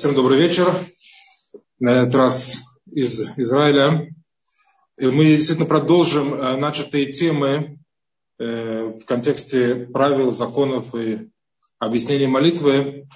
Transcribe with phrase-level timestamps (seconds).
[0.00, 0.72] Всем добрый вечер.
[1.78, 4.08] На этот раз из Израиля.
[4.96, 7.78] И мы действительно продолжим э, начатые темы
[8.38, 11.28] э, в контексте правил, законов и
[11.78, 13.08] объяснений молитвы.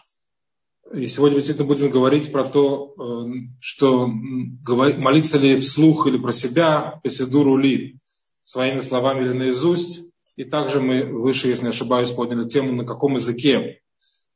[0.93, 7.01] И сегодня действительно будем говорить про то, э, что молиться ли вслух или про себя,
[7.03, 7.99] песедуру ли,
[8.43, 10.03] своими словами или наизусть.
[10.37, 13.81] И также мы выше, если не ошибаюсь, подняли тему, на каком языке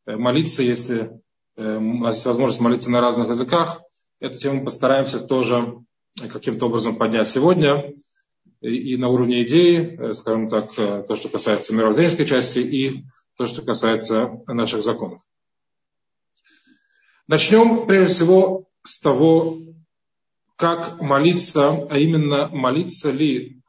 [0.06, 1.20] молиться, если
[1.58, 3.80] у нас есть возможность молиться на разных языках.
[4.20, 5.78] Эту тему постараемся тоже
[6.32, 7.94] каким-то образом поднять сегодня.
[8.60, 13.04] И на уровне идеи, э, скажем так, э, то, что касается мировоззренческой части, и
[13.36, 15.20] то, что касается наших законов.
[17.26, 19.58] Начнем прежде всего с того,
[20.56, 23.60] как молиться, а именно молиться ли,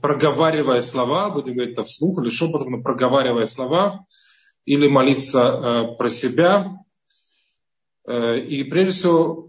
[0.00, 4.04] проговаривая слова, будем говорить это вслух или шепотом, но проговаривая слова,
[4.64, 6.91] или молиться про себя, Э,
[8.06, 9.48] и прежде всего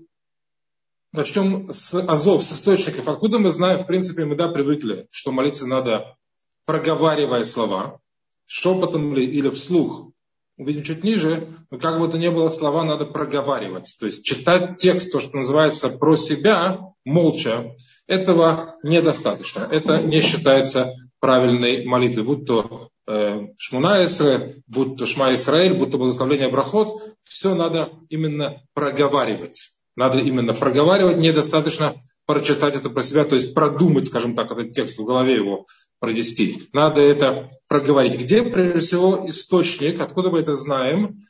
[1.14, 3.08] начнем с азов, с источников.
[3.08, 6.18] Откуда мы знаем, в принципе, мы да, привыкли, что молиться надо
[6.66, 8.00] проговаривая слова,
[8.46, 10.12] шепотом ли или вслух.
[10.58, 13.96] Увидим чуть ниже, но как бы то ни было, слова надо проговаривать.
[14.00, 19.68] То есть читать текст, то, что называется про себя, молча, этого недостаточно.
[19.72, 25.92] Это не считается правильной молитвой, будь то Э, Шмуна Исраэль, будь то Шма Исраэль, будь
[25.92, 29.72] то благословление Брахот, все надо именно проговаривать.
[29.96, 31.96] Надо именно проговаривать, недостаточно
[32.26, 35.68] прочитать это про себя, то есть продумать, скажем так, этот текст в голове его
[36.00, 36.70] провести.
[36.72, 38.20] Надо это проговорить.
[38.20, 41.22] Где, прежде всего, источник, откуда мы это знаем,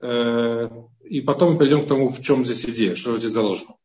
[0.00, 0.68] э,
[1.04, 3.76] и потом мы перейдем к тому, в чем здесь идея, что здесь заложено.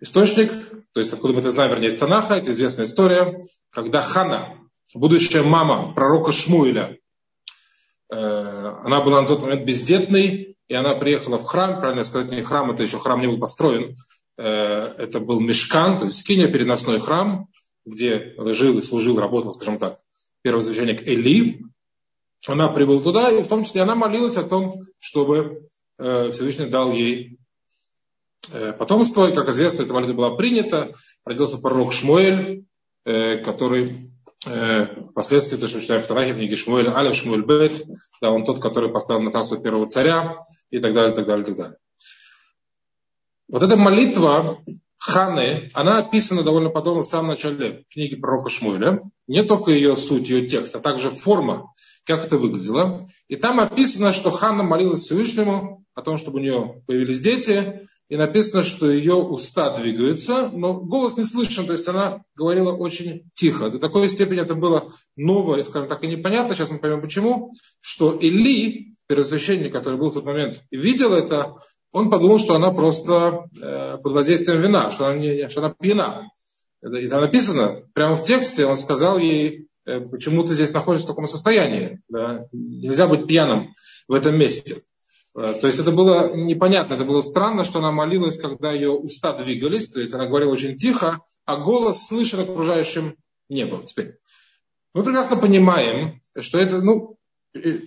[0.00, 0.52] Источник,
[0.92, 3.40] то есть откуда мы это знаем, вернее, из Танаха, это известная история,
[3.70, 4.58] когда Хана,
[4.94, 6.98] будущая мама пророка Шмуэля,
[8.10, 12.42] э, она была на тот момент бездетной, и она приехала в храм, правильно сказать, не
[12.42, 13.96] храм, это еще храм не был построен,
[14.36, 17.48] э, это был мешкан, то есть скиня, переносной храм,
[17.84, 19.98] где жил и служил, работал, скажем так,
[20.42, 21.62] первосвященник Эли.
[22.46, 25.68] Она прибыла туда, и в том числе она молилась о том, чтобы
[25.98, 27.38] э, Всевышний дал ей
[28.78, 29.28] потомство.
[29.28, 30.94] И, как известно, эта молитва была принята.
[31.24, 32.64] Родился пророк Шмуэль,
[33.02, 37.84] который впоследствии, то, что мы читаем в Танахе, в книге Шмуэль Алев, Шмуэль Бет,
[38.20, 40.38] да, он тот, который поставил на царство первого царя,
[40.70, 41.76] и так далее, и так далее, и так далее.
[43.48, 44.58] Вот эта молитва
[44.98, 49.02] Ханы, она описана довольно подробно в самом начале книги пророка Шмуэля.
[49.28, 51.72] Не только ее суть, ее текст, а также форма,
[52.04, 53.06] как это выглядело.
[53.28, 58.16] И там описано, что Ханна молилась Всевышнему о том, чтобы у нее появились дети, и
[58.16, 63.70] написано, что ее уста двигаются, но голос не слышен, то есть она говорила очень тихо.
[63.70, 68.12] До такой степени это было новое, скажем так, и непонятно, сейчас мы поймем почему, что
[68.12, 71.56] Или, первосвященник, который был в тот момент, видел это,
[71.92, 76.30] он подумал, что она просто э, под воздействием вина, что она, не, что она пьяна.
[76.82, 81.10] Это, это написано прямо в тексте, он сказал ей, э, почему ты здесь находишься в
[81.10, 82.00] таком состоянии.
[82.08, 82.46] Да?
[82.52, 83.74] Нельзя быть пьяным
[84.06, 84.82] в этом месте.
[85.36, 89.32] Э, то есть это было непонятно, это было странно, что она молилась, когда ее уста
[89.34, 93.16] двигались, то есть она говорила очень тихо, а голос слышен окружающим
[93.48, 93.84] не было.
[93.84, 94.16] Теперь,
[94.94, 97.18] мы прекрасно понимаем, что это, ну,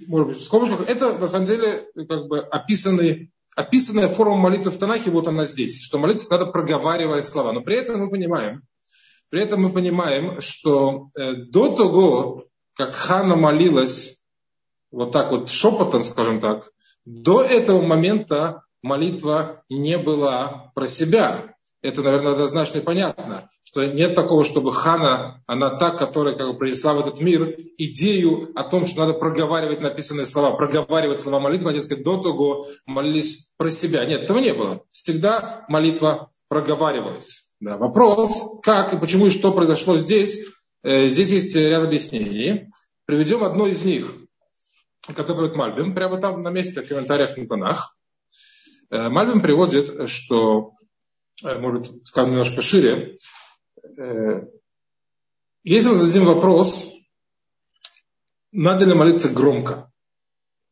[0.08, 4.78] может быть, в скобочках, это на самом деле как бы описанный, описанная форма молитвы в
[4.78, 7.52] Танахе, вот она здесь, что молиться надо проговаривая слова.
[7.52, 8.62] Но при этом мы понимаем,
[9.30, 12.46] при этом мы понимаем, что э, до того,
[12.76, 14.24] как Хана молилась
[14.92, 16.70] вот так вот шепотом, скажем так,
[17.10, 21.56] до этого момента молитва не была про себя.
[21.82, 26.58] Это, наверное, однозначно и понятно, что нет такого, чтобы Хана, она та, которая как бы
[26.58, 31.72] принесла в этот мир идею о том, что надо проговаривать написанные слова, проговаривать слова молитвы,
[31.72, 34.06] они сказать, до того молились про себя.
[34.06, 34.84] Нет, этого не было.
[34.92, 37.46] Всегда молитва проговаривалась.
[37.60, 37.78] Да.
[37.78, 40.42] Вопрос, как и почему и что произошло здесь,
[40.84, 42.68] э, здесь есть ряд объяснений.
[43.06, 44.14] Приведем одно из них
[45.14, 47.96] который Мальбим, прямо там на месте в комментариях на тонах.
[48.90, 50.74] Э, Мальбим приводит, что,
[51.44, 53.16] э, может скажем немножко шире,
[55.64, 56.88] если мы зададим вопрос,
[58.52, 59.92] надо ли молиться громко,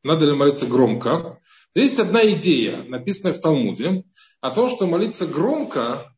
[0.03, 1.39] надо ли молиться громко,
[1.75, 4.03] есть одна идея, написанная в Талмуде,
[4.41, 6.11] о том, что молиться громко,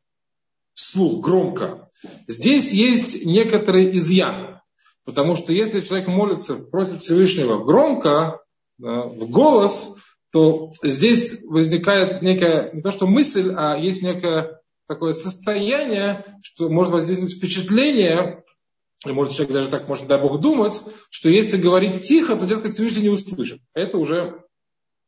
[0.74, 1.90] вслух, громко,
[2.28, 4.49] здесь есть некоторый изъян.
[5.10, 8.42] Потому что если человек молится, просит Всевышнего громко,
[8.78, 9.96] в голос,
[10.32, 16.94] то здесь возникает некая, не то что мысль, а есть некое такое состояние, что может
[16.94, 18.44] возникнуть впечатление,
[19.04, 20.80] и может человек даже так может, дай Бог, думать,
[21.10, 23.62] что если говорить тихо, то, дескать, Всевышний не услышит.
[23.74, 24.44] Это уже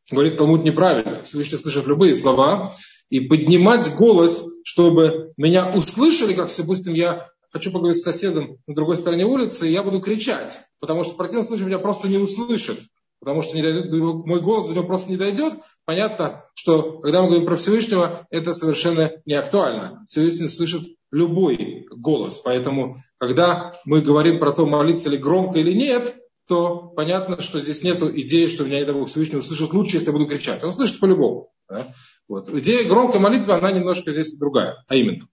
[0.09, 1.21] говорит Талмуд неправильно.
[1.21, 2.75] Всевышний слышит любые слова.
[3.11, 8.97] И поднимать голос, чтобы меня услышали, как, допустим, я хочу поговорить с соседом на другой
[8.97, 10.59] стороне улицы, и я буду кричать.
[10.79, 12.79] Потому что в противном случае меня просто не услышат.
[13.19, 15.53] Потому что не дойдет, мой голос до него просто не дойдет.
[15.85, 20.03] Понятно, что когда мы говорим про Всевышнего, это совершенно не актуально.
[20.07, 20.81] Всевышний слышит
[21.11, 22.39] любой голос.
[22.39, 26.15] Поэтому, когда мы говорим про то, молиться ли громко или нет,
[26.47, 30.27] то понятно, что здесь нет идеи, что меня этого Всевышний услышит лучше, если я буду
[30.27, 30.63] кричать.
[30.63, 31.51] Он слышит по-любому.
[31.69, 31.93] Да?
[32.27, 32.49] Вот.
[32.49, 34.83] Идея громкой молитвы, она немножко здесь другая.
[34.87, 35.27] А именно.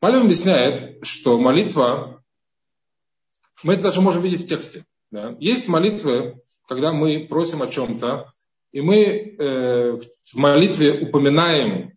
[0.00, 2.22] Малин объясняет, что молитва,
[3.62, 4.84] мы это даже можем видеть в тексте.
[5.10, 5.34] Да?
[5.38, 8.30] Есть молитвы, когда мы просим о чем-то,
[8.72, 11.96] и мы э, в молитве упоминаем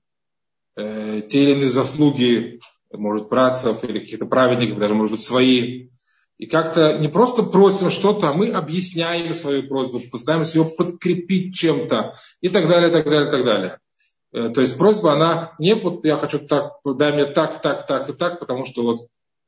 [0.75, 2.59] э, те или иные заслуги,
[2.91, 5.89] может, братцев или каких-то праведников, даже, может быть, свои.
[6.37, 12.15] И как-то не просто просим что-то, а мы объясняем свою просьбу, пытаемся ее подкрепить чем-то
[12.39, 13.79] и так далее, так далее, так далее.
[14.31, 18.09] Э, то есть просьба, она не вот я хочу так, дай мне так, так, так
[18.09, 18.97] и так, потому что вот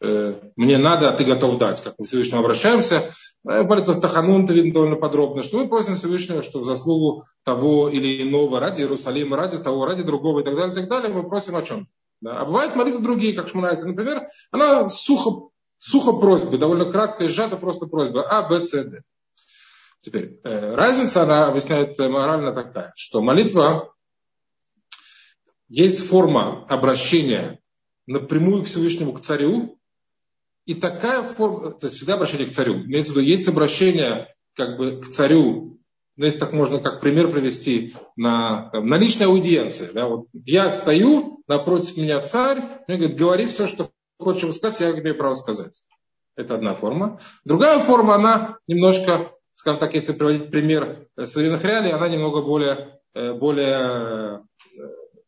[0.01, 1.81] э, мне надо, а ты готов дать.
[1.81, 3.13] Как мы к Всевышнему обращаемся,
[3.43, 8.59] Молитва Таханун видно довольно подробно, что мы просим Всевышнего, что в заслугу того или иного,
[8.59, 11.63] ради Иерусалима, ради того, ради другого и так далее, и так далее, мы просим о
[11.63, 11.87] чем.
[12.21, 12.39] Да.
[12.39, 15.49] А бывают молитвы другие, как Шмунайся, например, она сухо,
[15.79, 19.01] сухо просьбы, довольно краткая, сжата просто просьба А, Б, С, Д.
[20.01, 23.93] Теперь, э, разница, она объясняет морально такая, что молитва
[25.71, 27.59] есть форма обращения
[28.05, 29.79] напрямую к Всевышнему, к царю,
[30.65, 32.83] и такая форма, то есть всегда обращение к царю.
[32.83, 35.79] Имеется в виду, есть обращение как бы к царю,
[36.17, 39.89] ну, если так можно как пример привести, на, там, на личной аудиенции.
[39.93, 43.89] Да, вот я стою, напротив меня царь, мне говорит, говори все, что
[44.19, 45.85] хочешь сказать, я имею право сказать.
[46.35, 47.21] Это одна форма.
[47.45, 53.33] Другая форма, она немножко, скажем так, если приводить пример современных реалий, она немного более, э,
[53.33, 54.43] более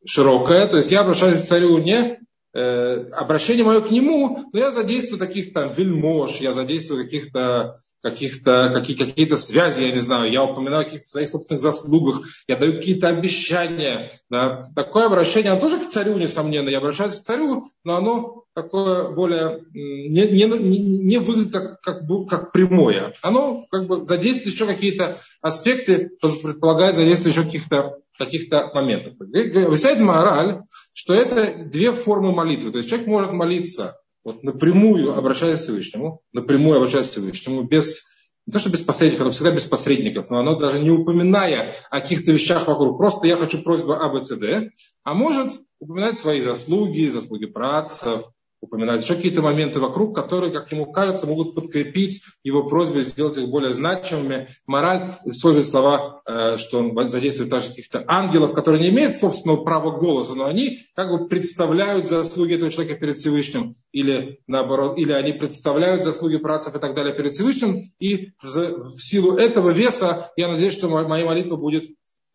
[0.05, 0.67] широкая.
[0.67, 2.19] То есть я обращаюсь к царю не
[2.55, 8.69] Э, обращение мое к нему, но я задействую таких там вельмож, я задействую каких-то каких-то
[8.73, 12.73] какие, какие-то связи, я не знаю, я упоминаю о каких-то своих собственных заслугах, я даю
[12.73, 14.11] какие-то обещания.
[14.29, 14.61] Да.
[14.75, 19.63] Такое обращение, оно тоже к царю, несомненно, я обращаюсь к царю, но оно такое более,
[19.73, 23.13] не, не, не выглядит как, как, как прямое.
[23.21, 29.15] Оно как бы задействует еще какие-то аспекты, предполагает задействие еще каких-то каких-то моментов.
[29.19, 30.61] Объясняет мораль,
[30.93, 32.71] что это две формы молитвы.
[32.71, 38.05] То есть человек может молиться вот напрямую обращаясь к Всевышнему, напрямую обращаясь к Всевышнему, без,
[38.45, 41.99] не то что без посредников, но всегда без посредников, но оно даже не упоминая о
[41.99, 44.69] каких-то вещах вокруг, просто я хочу просьбу А,
[45.03, 48.23] а может упоминать свои заслуги, заслуги працев,
[48.63, 53.49] упоминать еще какие-то моменты вокруг, которые, как ему кажется, могут подкрепить его просьбу сделать их
[53.49, 54.47] более значимыми.
[54.65, 59.99] Мораль использует слова, э, что он задействует даже каких-то ангелов, которые не имеют собственного права
[59.99, 65.33] голоса, но они как бы представляют заслуги этого человека перед Всевышним, или наоборот, или они
[65.33, 70.73] представляют заслуги працев и так далее перед Всевышним, и в силу этого веса я надеюсь,
[70.73, 71.83] что моя молитва будет,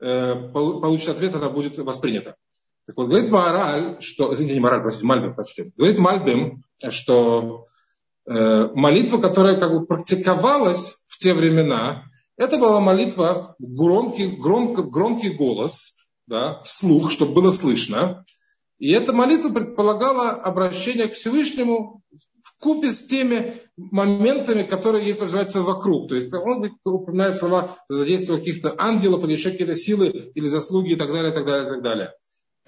[0.00, 2.36] э, получит ответ, она будет воспринята.
[2.88, 5.72] Так вот, говорит Мораль, что, извините, не Мораль, простите, Мальбим, простите.
[5.76, 7.64] Говорит Мальбим, что
[8.26, 12.04] э, молитва, которая как бы практиковалась в те времена,
[12.38, 15.96] это была молитва громкий, громко, громкий голос,
[16.26, 18.24] да, вслух, чтобы было слышно.
[18.78, 22.02] И эта молитва предполагала обращение к Всевышнему
[22.42, 26.08] в купе с теми моментами, которые есть, называется, вокруг.
[26.08, 30.96] То есть он упоминает слова задействия каких-то ангелов или еще какие-то силы или заслуги и
[30.96, 32.14] так далее, и так далее, и так далее.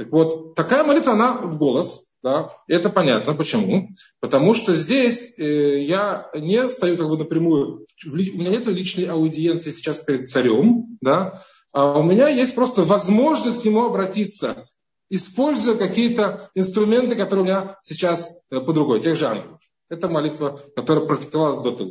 [0.00, 3.34] Так вот, такая молитва, она в голос, да, и это понятно.
[3.34, 3.90] Почему?
[4.20, 9.70] Потому что здесь э, я не стою как бы напрямую, у меня нет личной аудиенции
[9.70, 14.66] сейчас перед царем, да, а у меня есть просто возможность к нему обратиться,
[15.10, 19.60] используя какие-то инструменты, которые у меня сейчас э, под рукой, тех же ангелов.
[19.90, 21.90] Это молитва, которая практиковалась до того.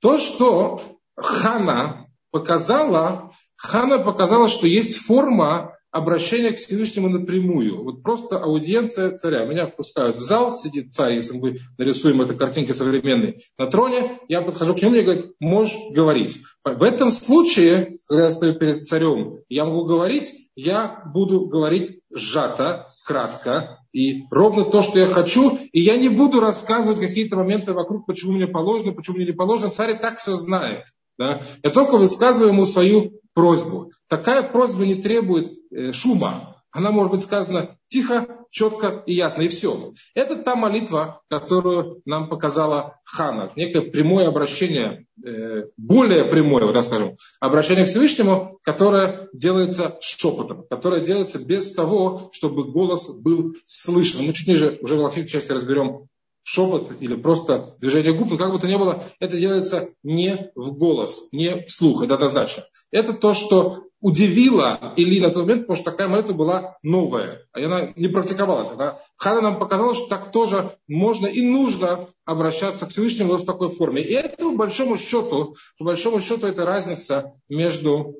[0.00, 0.80] То, что
[1.16, 7.82] Хана показала, Хана показала, что есть форма обращение к Всевышнему напрямую.
[7.82, 9.44] Вот просто аудиенция царя.
[9.46, 14.42] Меня впускают в зал, сидит царь, если мы нарисуем эту картинку современной, на троне, я
[14.42, 16.38] подхожу к нему, мне говорят, можешь говорить.
[16.64, 22.90] В этом случае, когда я стою перед царем, я могу говорить, я буду говорить сжато,
[23.06, 28.06] кратко, и ровно то, что я хочу, и я не буду рассказывать какие-то моменты вокруг,
[28.06, 29.70] почему мне положено, почему мне не положено.
[29.70, 30.84] Царь и так все знает.
[31.18, 31.42] Да?
[31.62, 33.92] Я только высказываю ему свою просьбу.
[34.08, 36.62] Такая просьба не требует э, шума.
[36.70, 39.92] Она может быть сказана тихо, четко и ясно, и все.
[40.14, 43.50] Это та молитва, которую нам показала Хана.
[43.56, 50.64] Некое прямое обращение, э, более прямое, вот так скажем, обращение к Всевышнему, которое делается шепотом,
[50.70, 54.24] которое делается без того, чтобы голос был слышен.
[54.26, 56.08] Мы чуть ниже уже в логической части разберем
[56.46, 60.72] шепот или просто движение губ, но как бы то ни было, это делается не в
[60.78, 62.62] голос, не вслух, это однозначно.
[62.92, 67.62] Это то, что удивило Или на тот момент, потому что такая молитва была новая, и
[67.62, 68.70] она не практиковалась.
[68.70, 73.70] Она, Хана нам показала, что так тоже можно и нужно обращаться к Всевышнему в такой
[73.70, 74.02] форме.
[74.02, 78.14] И это, по большому счету, по большому счету, это разница между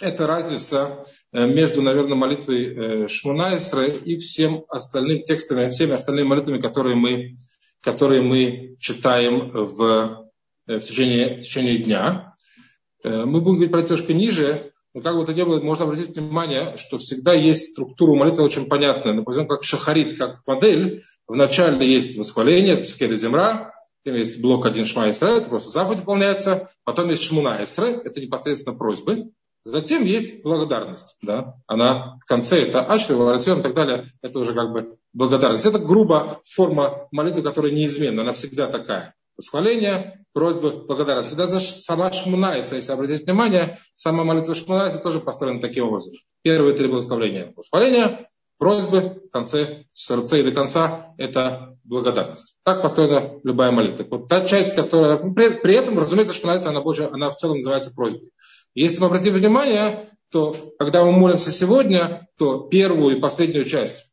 [0.00, 6.60] это разница э, между, наверное, молитвой э, Шмунайсра и всем остальным текстами, всеми остальными молитвами,
[6.60, 7.34] которые мы,
[7.80, 10.30] которые мы читаем в,
[10.66, 12.34] э, в, течение, в течение дня.
[13.04, 16.16] Мы будем говорить про это немножко ниже, но как бы то ни было, можно обратить
[16.16, 19.12] внимание, что всегда есть структура молитвы очень понятная.
[19.12, 21.02] Например, как шахарит, как модель.
[21.26, 23.72] Вначале есть восхваление, есть земра,
[24.04, 29.30] есть блок один шма это просто заповедь выполняется, потом есть шмуна Исра, это непосредственно просьбы,
[29.64, 31.16] Затем есть благодарность.
[31.22, 31.54] Да?
[31.66, 34.06] Она в конце это ашри, варатион и так далее.
[34.20, 35.64] Это уже как бы благодарность.
[35.64, 38.22] Это грубо форма молитвы, которая неизменна.
[38.22, 39.14] Она всегда такая.
[39.36, 41.32] Восхваление, просьбы, благодарность.
[41.32, 46.14] И даже сама Шмунайса, если обратить внимание, сама молитва Шмунайса тоже построена таким образом.
[46.42, 47.52] Первые три благословения.
[47.56, 48.26] Восхваление,
[48.58, 52.56] просьбы, в конце, сердце и до конца, это благодарность.
[52.64, 54.04] Так построена любая молитва.
[54.10, 55.16] Вот та часть, которая...
[55.18, 58.30] При, при этом, разумеется, Шмунайса, она, больше, она в целом называется просьбой.
[58.74, 64.06] Если мы обратим внимание, то когда мы молимся сегодня, то первую и последнюю часть,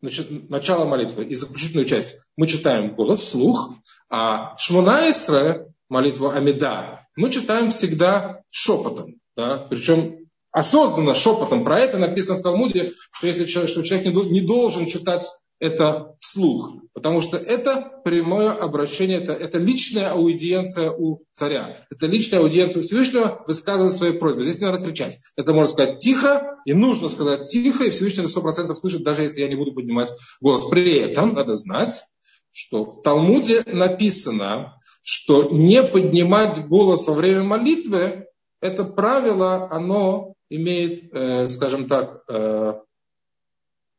[0.00, 3.74] значит, начало молитвы и заключительную часть мы читаем голос вслух,
[4.10, 9.20] а Шмунаисра, молитва Амида, мы читаем всегда шепотом.
[9.36, 9.66] Да?
[9.70, 11.64] Причем осознанно шепотом.
[11.64, 15.26] Про это написано в Талмуде, что если человек, что человек не должен читать
[15.62, 16.72] это вслух.
[16.92, 21.76] Потому что это прямое обращение, это, это личная аудиенция у царя.
[21.88, 24.42] Это личная аудиенция у Всевышнего высказывать свои просьбы.
[24.42, 25.18] Здесь не надо кричать.
[25.36, 29.40] Это можно сказать тихо, и нужно сказать тихо, и Всевышний на 100% слышит, даже если
[29.40, 30.64] я не буду поднимать голос.
[30.64, 32.02] При этом надо знать,
[32.50, 38.26] что в Талмуде написано, что не поднимать голос во время молитвы,
[38.60, 42.74] это правило, оно имеет, э, скажем так, э,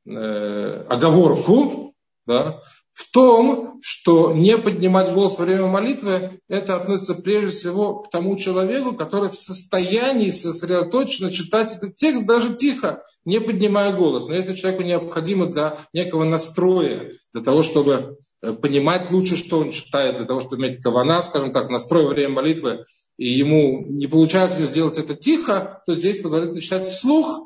[0.05, 1.93] э, оговорку
[2.25, 2.61] да,
[2.93, 8.37] в том, что не поднимать голос во время молитвы, это относится прежде всего к тому
[8.37, 14.27] человеку, который в состоянии сосредоточенно читать этот текст даже тихо, не поднимая голос.
[14.27, 19.71] Но если человеку необходимо для некого настроя, для того, чтобы э, понимать лучше, что он
[19.71, 22.85] читает, для того, чтобы иметь кавана, скажем так, настрой во время молитвы,
[23.17, 27.42] и ему не получается сделать это тихо, то здесь позволительно читать вслух,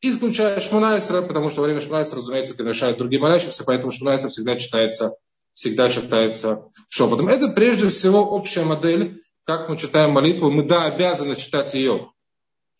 [0.00, 4.56] исключая Шмунайсера, потому что во время Шмунайсера, разумеется, это мешает другим молящимся, поэтому Шмунайсер всегда
[4.56, 5.14] читается,
[5.52, 7.28] всегда читается шепотом.
[7.28, 10.50] Это прежде всего общая модель, как мы читаем молитву.
[10.50, 12.10] Мы, да, обязаны читать ее.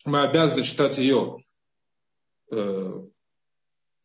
[0.04, 1.38] Мы обязаны читать ее
[2.50, 2.92] э,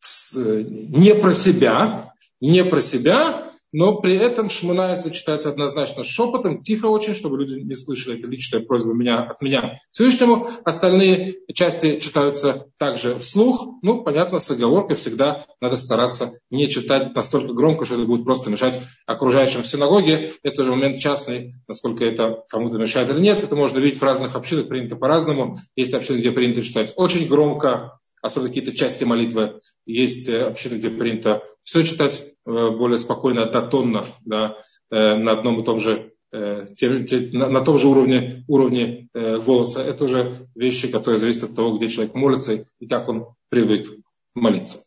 [0.00, 6.60] с, не про себя, не про себя, но при этом Шмуна, если читается однозначно шепотом,
[6.60, 10.46] тихо очень, чтобы люди не слышали, это личная просьба меня, от меня Всевышнему.
[10.64, 13.66] Остальные части читаются также вслух.
[13.80, 18.50] Ну, понятно, с оговоркой всегда надо стараться не читать настолько громко, что это будет просто
[18.50, 20.32] мешать окружающим в синагоге.
[20.42, 23.42] Это уже момент частный, насколько это кому-то мешает или нет.
[23.42, 25.56] Это можно видеть в разных общинах, принято по-разному.
[25.76, 29.60] Есть общины, где принято читать очень громко, особенно какие-то части молитвы.
[29.84, 34.56] Есть э, общины, где принято все читать э, более спокойно, однотонно, да,
[34.90, 39.82] э, на одном и том же на том же уровне, уровне голоса.
[39.82, 43.86] Это уже вещи, которые зависят от того, где человек молится и как он привык
[44.34, 44.82] молиться.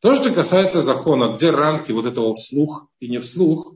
[0.00, 3.74] То, что касается закона, где рамки вот этого вслух и не вслух,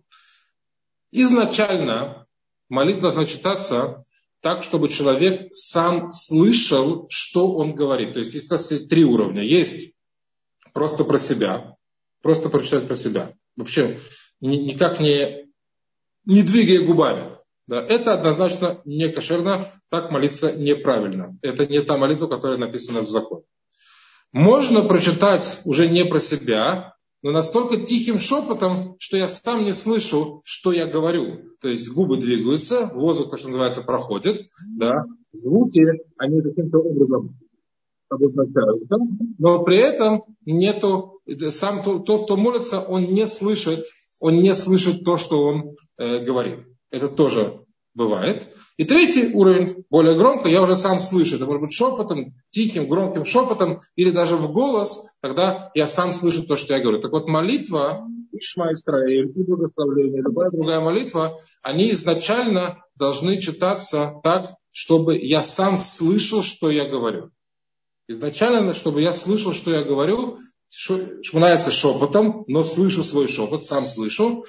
[1.10, 2.26] изначально
[2.70, 4.04] молитва должна читаться
[4.42, 8.14] так, чтобы человек сам слышал, что он говорит.
[8.14, 9.42] То есть есть три уровня.
[9.42, 9.94] Есть
[10.72, 11.76] просто про себя,
[12.22, 13.32] просто прочитать про себя.
[13.56, 14.00] Вообще
[14.40, 15.46] никак не,
[16.24, 17.36] не двигая губами.
[17.68, 21.38] Да, это однозначно не кошерно, так молиться неправильно.
[21.42, 23.44] Это не та молитва, которая написана в законе.
[24.32, 30.42] Можно прочитать уже не про себя, но настолько тихим шепотом, что я сам не слышу,
[30.44, 31.54] что я говорю.
[31.60, 35.80] То есть губы двигаются, воздух, то, что называется, проходит, да, звуки,
[36.18, 37.38] они каким-то образом
[38.08, 38.96] обозначаются,
[39.38, 43.84] но при этом нету, сам тот, кто молится, он не слышит,
[44.20, 46.66] он не слышит то, что он э, говорит.
[46.90, 47.61] Это тоже
[47.94, 48.48] бывает.
[48.76, 51.36] И третий уровень, более громко, я уже сам слышу.
[51.36, 56.46] Это может быть шепотом, тихим, громким шепотом, или даже в голос, когда я сам слышу
[56.46, 57.00] то, что я говорю.
[57.00, 64.54] Так вот, молитва, Ишма Исраиль, и благословление, любая другая молитва, они изначально должны читаться так,
[64.70, 67.30] чтобы я сам слышал, что я говорю.
[68.08, 70.38] Изначально, чтобы я слышал, что я говорю,
[70.70, 74.44] шмонается шепотом, но слышу свой шепот, сам слышу.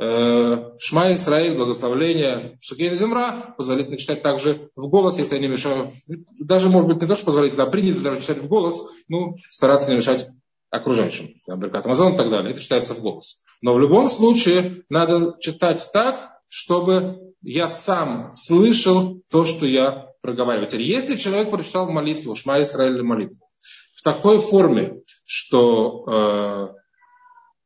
[0.00, 5.90] Э, Шма Исраиль, благословление Шукейна Земра, позволительно читать также в голос, если я не мешаю.
[6.38, 9.90] Даже, может быть, не то, что позволительно, а принято даже читать в голос, ну, стараться
[9.90, 10.28] не мешать
[10.70, 11.30] окружающим.
[11.48, 12.52] Беркат Амазон и так далее.
[12.52, 13.42] Это читается в голос.
[13.60, 20.68] Но в любом случае надо читать так, чтобы я сам слышал то, что я проговариваю.
[20.68, 23.48] Теперь, если человек прочитал молитву, Шма Исраиль молитву,
[23.96, 26.68] в такой форме, что э,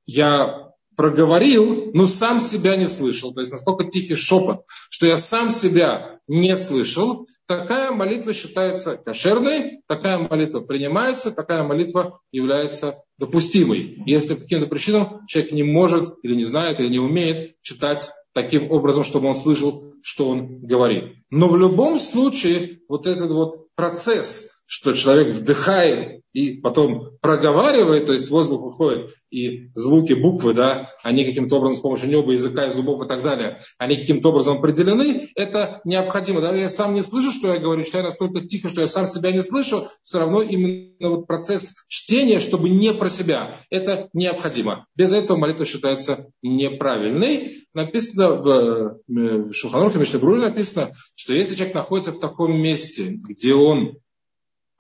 [0.07, 3.33] я проговорил, но сам себя не слышал.
[3.33, 7.27] То есть настолько тихий шепот, что я сам себя не слышал.
[7.47, 14.03] Такая молитва считается кошерной, такая молитва принимается, такая молитва является допустимой.
[14.07, 18.71] Если по каким-то причинам человек не может или не знает или не умеет читать таким
[18.71, 21.17] образом, чтобы он слышал, что он говорит.
[21.31, 28.13] Но в любом случае вот этот вот процесс, что человек вдыхает и потом проговаривает, то
[28.13, 32.71] есть воздух выходит, и звуки, буквы, да, они каким-то образом с помощью неба, языка и
[32.71, 36.41] зубов и так далее, они каким-то образом определены, это необходимо.
[36.41, 39.31] Даже я сам не слышу, что я говорю, читаю настолько тихо, что я сам себя
[39.31, 44.87] не слышу, все равно именно вот процесс чтения, чтобы не про себя, это необходимо.
[44.97, 47.67] Без этого молитва считается неправильной.
[47.75, 53.97] Написано в, в Шуханурхе Мишнебруле написано, что если человек находится в таком месте, где он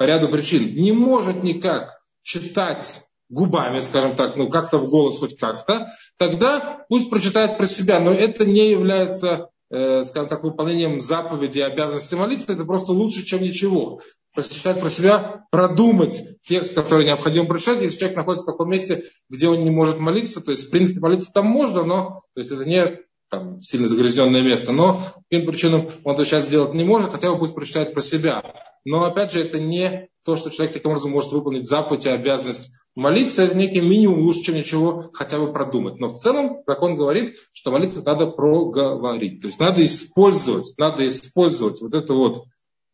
[0.02, 0.74] по ряду причин.
[0.74, 5.86] Не может никак читать губами, скажем так, ну как-то в голос хоть как-то,
[6.18, 11.62] тогда пусть прочитает про себя, но это не является, э, скажем так, выполнением заповеди и
[11.62, 14.00] обязанности молиться, это просто лучше, чем ничего.
[14.34, 19.48] Прочитать про себя, продумать текст, который необходимо прочитать, если человек находится в таком месте, где
[19.48, 22.64] он не может молиться, то есть, в принципе, молиться там можно, но то есть, это
[22.64, 22.98] не
[23.30, 27.30] там, сильно загрязненное место, но по каким причинам он это сейчас сделать не может, хотя
[27.30, 28.42] бы пусть прочитает про себя.
[28.84, 32.70] Но опять же, это не то, что человек таким образом может выполнить заповедь и обязанность
[32.94, 35.98] молиться, это некий минимум лучше, чем ничего, хотя бы продумать.
[35.98, 39.40] Но в целом закон говорит, что молитву надо проговорить.
[39.40, 42.44] То есть надо использовать, надо использовать вот это вот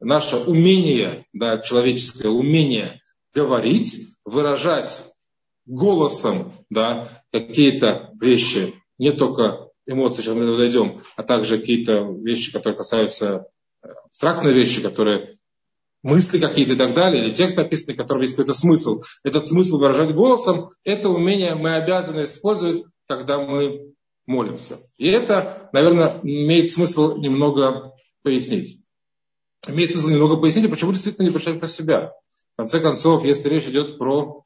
[0.01, 3.01] наше умение, да, человеческое умение
[3.35, 5.05] говорить, выражать
[5.67, 12.53] голосом да, какие-то вещи, не только эмоции, сейчас мы до дойдем, а также какие-то вещи,
[12.53, 13.47] которые касаются
[13.83, 15.38] э, абстрактные вещи, которые
[16.03, 19.03] мысли какие-то и так далее, или текст написанный, который есть какой-то смысл.
[19.25, 23.93] Этот смысл выражать голосом, это умение мы обязаны использовать, когда мы
[24.27, 24.79] молимся.
[24.97, 28.83] И это, наверное, имеет смысл немного пояснить.
[29.67, 32.13] Имеет смысл немного пояснить, почему действительно не прочитать про себя.
[32.55, 34.45] В конце концов, если речь идет про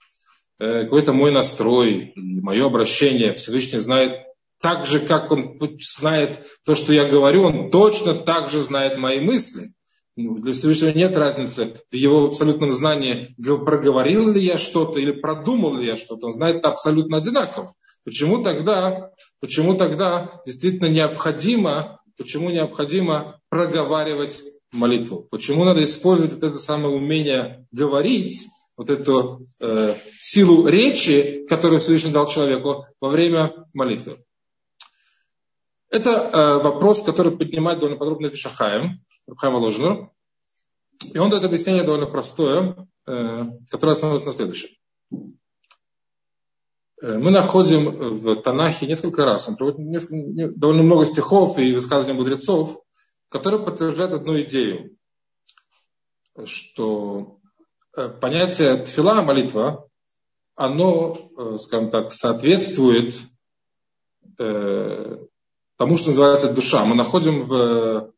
[0.58, 4.26] э, какой-то мой настрой, мое обращение, Всевышний знает
[4.60, 9.20] так же, как он знает то, что я говорю, он точно так же знает мои
[9.20, 9.72] мысли.
[10.14, 15.76] Ну, для Всевышнего нет разницы в его абсолютном знании, проговорил ли я что-то или продумал
[15.76, 16.26] ли я что-то.
[16.26, 17.74] Он знает это абсолютно одинаково.
[18.04, 25.26] Почему тогда, почему тогда действительно необходимо, почему необходимо проговаривать молитву?
[25.30, 32.10] Почему надо использовать вот это самое умение говорить, вот эту э, силу речи, которую Всевышний
[32.10, 34.22] дал человеку во время молитвы?
[35.88, 40.10] Это э, вопрос, который поднимает довольно подробно Вишахаем, Рабхайм Воложнер.
[41.12, 44.70] И он дает объяснение довольно простое, э, которое основывается на следующем.
[47.00, 52.18] Э, мы находим в Танахе несколько раз, он проводит несколько, довольно много стихов и высказываний
[52.18, 52.80] мудрецов,
[53.28, 54.96] которые подтверждают одну идею,
[56.44, 57.38] что
[57.96, 59.88] э, понятие тфила, молитва,
[60.54, 63.14] оно, скажем так, соответствует
[64.36, 66.84] тому, что называется душа.
[66.84, 68.12] Мы находим в,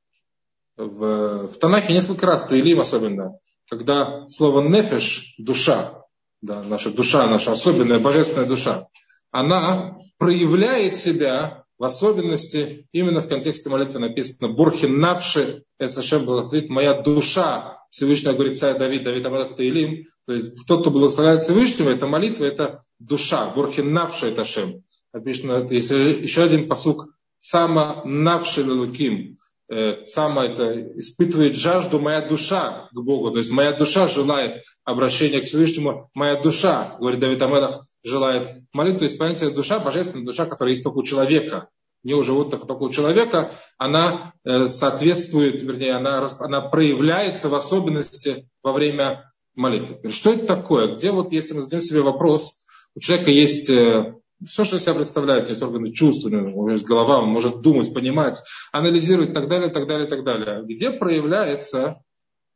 [0.77, 6.03] в, в Танахе несколько раз, Таилим особенно, когда слово нефеш, душа,
[6.43, 8.89] да, наша душа, наша особенная божественная душа,
[9.31, 17.03] она проявляет себя в особенности именно в контексте молитвы написано «Бурхин навши эсэшем благословит моя
[17.03, 17.79] душа».
[17.91, 20.07] Всевышний говорит царь Давид, Давид Амадах Таилим.
[20.27, 23.51] То есть тот, кто благословляет Всевышнего, это молитва, это душа.
[23.51, 24.83] Бурхин навши это Шем.
[25.13, 27.09] Написано, еще один посук
[27.39, 29.39] Сама навши луким.
[29.75, 33.33] Э, сама это испытывает жажду моя душа к Богу.
[33.33, 36.11] То есть моя душа желает обращения к Всевышнему.
[36.15, 39.01] Моя душа, говорит Давид Амелах, желает молитву.
[39.01, 41.71] То есть понятие душа, божественная душа, которая есть только у человека.
[42.05, 48.49] не у животных, только у человека, она э, соответствует, вернее, она, она проявляется в особенности
[48.63, 50.09] во время молитвы.
[50.11, 50.95] Что это такое?
[50.95, 52.63] Где вот, если мы задаем себе вопрос,
[52.95, 54.15] у человека есть э,
[54.47, 57.93] все, что из себя представляет, есть органы чувств, у него есть голова, он может думать,
[57.93, 60.63] понимать, анализировать и так далее, так далее, так далее.
[60.65, 62.03] Где проявляется,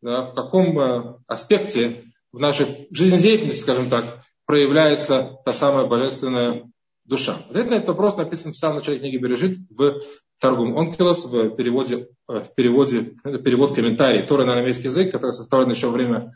[0.02, 4.04] да, в каком э, аспекте в нашей жизнедеятельности, скажем так,
[4.46, 6.70] проявляется та самая божественная
[7.04, 7.36] душа.
[7.50, 10.02] Ответ на этот вопрос написан в самом начале книги Бережит в
[10.40, 15.70] Таргум Онкелос в переводе, э, в переводе перевод комментарий Тора на арамейский язык, который составлен
[15.70, 16.32] еще во время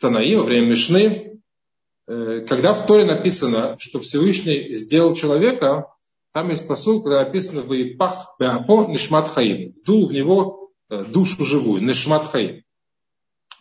[0.00, 1.35] Танаи, во время Мишны.
[2.06, 5.86] Э, когда в Торе написано, что Всевышний сделал человека,
[6.32, 9.72] там есть посыл, когда написано «Ваипах беапо нишмат хаим».
[9.72, 12.62] Вдул в него э, душу живую, нишмат хаим.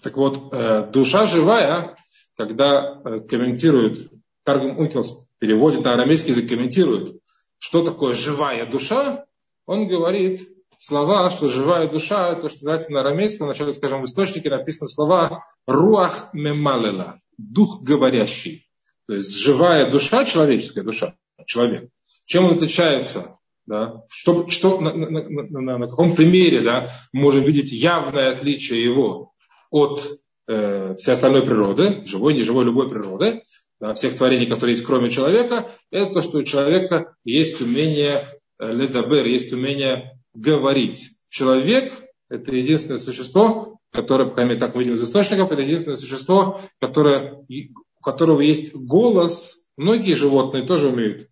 [0.03, 0.51] Так вот,
[0.91, 1.97] душа живая,
[2.37, 4.11] когда комментирует
[4.43, 7.19] Таргум Ункелос переводит на арамейский язык, комментирует,
[7.57, 9.25] что такое живая душа,
[9.65, 14.49] он говорит слова, что живая душа, то, что называется на арамейском, вначале, скажем, в источнике
[14.49, 18.67] написано слова руах мемалела, дух говорящий.
[19.07, 21.89] То есть живая душа, человеческая душа, человек.
[22.25, 23.37] Чем он отличается?
[23.65, 24.03] Да?
[24.09, 29.33] Что, что, на, на, на, на, каком примере да, мы можем видеть явное отличие его
[29.69, 30.01] от
[30.47, 33.43] э, всей остальной природы, живой, неживой, любой природы,
[33.79, 38.21] да, всех творений, которые есть кроме человека, это то, что у человека есть умение
[38.59, 41.11] э, ледабер, есть умение говорить.
[41.29, 41.91] Человек–
[42.29, 48.01] это единственное существо, которое, пока мы так видим из источников, это единственное существо, которое, у
[48.03, 49.57] которого есть голос.
[49.77, 51.29] Многие животные тоже умеют,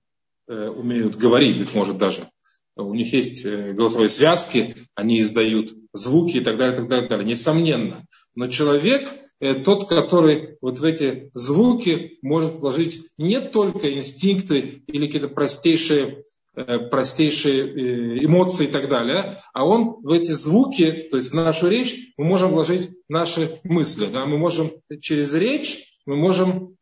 [0.47, 2.29] э, умеют говорить, быть может даже.
[2.75, 7.05] У них есть э, голосовые связки, они издают звуки и так далее, и так далее,
[7.05, 7.29] и так далее.
[7.29, 8.05] Несомненно.
[8.35, 9.07] Но человек–
[9.43, 16.23] Э, тот, который вот в эти звуки может вложить не только инстинкты или какие-то простейшие
[16.53, 21.67] простейшие э, эмоции и так далее, а он в эти звуки, то есть в нашу
[21.67, 24.07] речь, мы можем вложить наши мысли.
[24.07, 24.25] Да?
[24.25, 26.75] Мы можем через речь, мы можем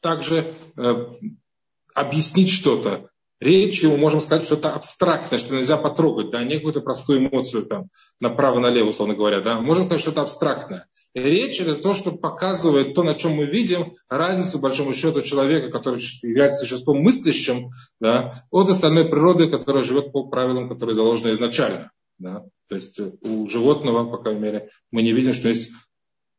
[0.00, 0.54] также
[1.94, 7.20] объяснить что-то, речью мы можем сказать что-то абстрактное, что нельзя потрогать, да, не какую-то простую
[7.20, 7.88] эмоцию там
[8.20, 10.86] направо-налево, условно говоря, да, можем сказать что-то абстрактное.
[11.14, 16.00] Речь это то, что показывает то, на чем мы видим разницу, большому счету, человека, который
[16.22, 17.70] является существом мыслящим,
[18.00, 21.90] да, от остальной природы, которая живет по правилам, которые заложены изначально.
[22.18, 22.44] Да.
[22.68, 25.72] То есть у животного, по крайней мере, мы не видим, что есть,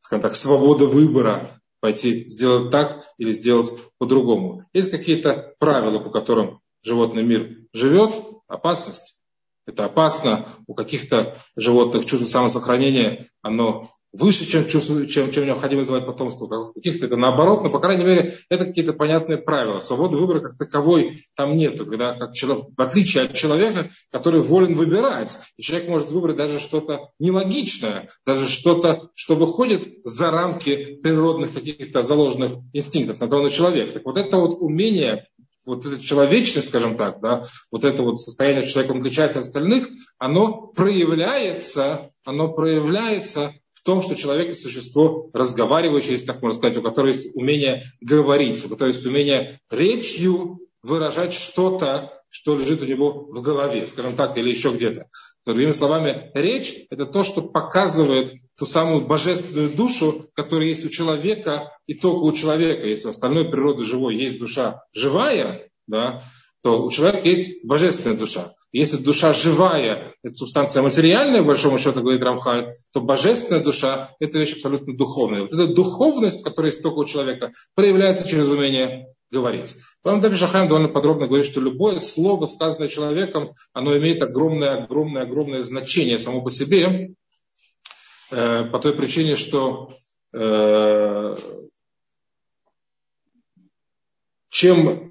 [0.01, 4.65] скажем так, свобода выбора пойти сделать так или сделать по-другому.
[4.71, 8.13] Есть какие-то правила, по которым животный мир живет,
[8.47, 9.17] опасность.
[9.65, 10.47] Это опасно.
[10.67, 16.71] У каких-то животных чувство самосохранения, оно выше, чем, чем, чем необходимо издавать потомство.
[16.73, 19.79] Каких-то это наоборот, но, по крайней мере, это какие-то понятные правила.
[19.79, 21.85] Свободы выбора как таковой там нету.
[21.85, 25.37] Когда, как человек, в отличие от человека, который волен выбирать.
[25.57, 32.03] И человек может выбрать даже что-то нелогичное, даже что-то, что выходит за рамки природных каких-то
[32.03, 33.93] заложенных инстинктов на то человек.
[33.93, 35.27] Так вот это вот умение
[35.65, 39.89] вот эта человечность, скажем так, да, вот это вот состояние, что человек отличается от остальных,
[40.17, 46.83] оно проявляется, оно проявляется в том, что человек– существо разговаривающее, если так можно сказать, у
[46.83, 53.25] которого есть умение говорить, у которого есть умение речью выражать что-то, что лежит у него
[53.29, 55.07] в голове, скажем так, или еще где-то.
[55.45, 61.75] Другими словами, речь– это то, что показывает ту самую божественную душу, которая есть у человека,
[61.87, 66.23] и только у человека, если у остальной природы живой есть душа живая, да,
[66.61, 68.53] то у человека есть божественная душа.
[68.71, 74.37] Если душа живая, это субстанция материальная, в большом счету, говорит Рамхаль, то божественная душа– это
[74.37, 75.41] вещь абсолютно духовная.
[75.41, 79.75] Вот эта духовность, которая есть только у человека, проявляется через умение говорить.
[80.03, 85.23] Потом Даби Шахайм довольно подробно говорит, что любое слово, сказанное человеком, оно имеет огромное, огромное,
[85.23, 87.15] огромное значение само по себе,
[88.29, 89.95] э, по той причине, что
[90.33, 91.37] э,
[94.49, 95.10] чем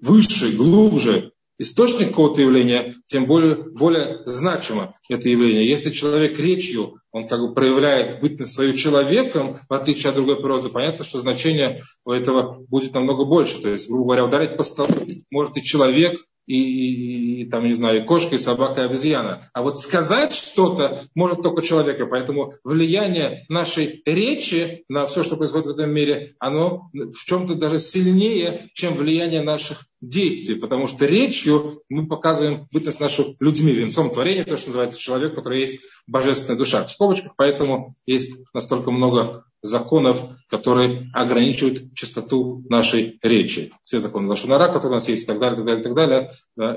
[0.00, 5.68] выше, глубже источник какого-то явления, тем более, более значимо это явление.
[5.68, 10.68] Если человек речью, он как бы проявляет бытность свою человеком, в отличие от другой природы,
[10.68, 13.60] понятно, что значение у этого будет намного больше.
[13.60, 14.94] То есть, грубо говоря, ударить по столу
[15.30, 19.48] может и человек, и, и, и там, не знаю, и кошка, и собака, и обезьяна.
[19.52, 22.06] А вот сказать что-то может только человека.
[22.06, 27.78] Поэтому влияние нашей речи на все, что происходит в этом мире, оно в чем-то даже
[27.78, 34.44] сильнее, чем влияние наших действий, потому что речью мы показываем бытность нашу людьми, венцом творения,
[34.44, 36.84] то, что называется человек, который есть божественная душа.
[36.84, 43.72] В скобочках, поэтому есть настолько много законов, которые ограничивают чистоту нашей речи.
[43.82, 46.30] Все законы Лашонара, которые у нас есть, и так далее, так далее, так далее.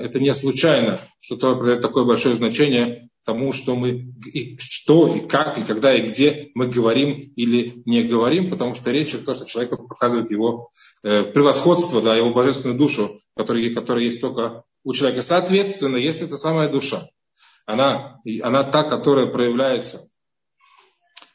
[0.04, 5.64] Это не случайно, что такое большое значение тому, что мы, и что, и как, и
[5.64, 9.70] когда, и где мы говорим или не говорим, потому что речь это то, что человек
[9.88, 10.70] показывает его
[11.02, 15.22] э, превосходство, да, его божественную душу, которая, которая есть только у человека.
[15.22, 17.08] Соответственно, если это самая душа,
[17.66, 20.08] она, она та, которая проявляется.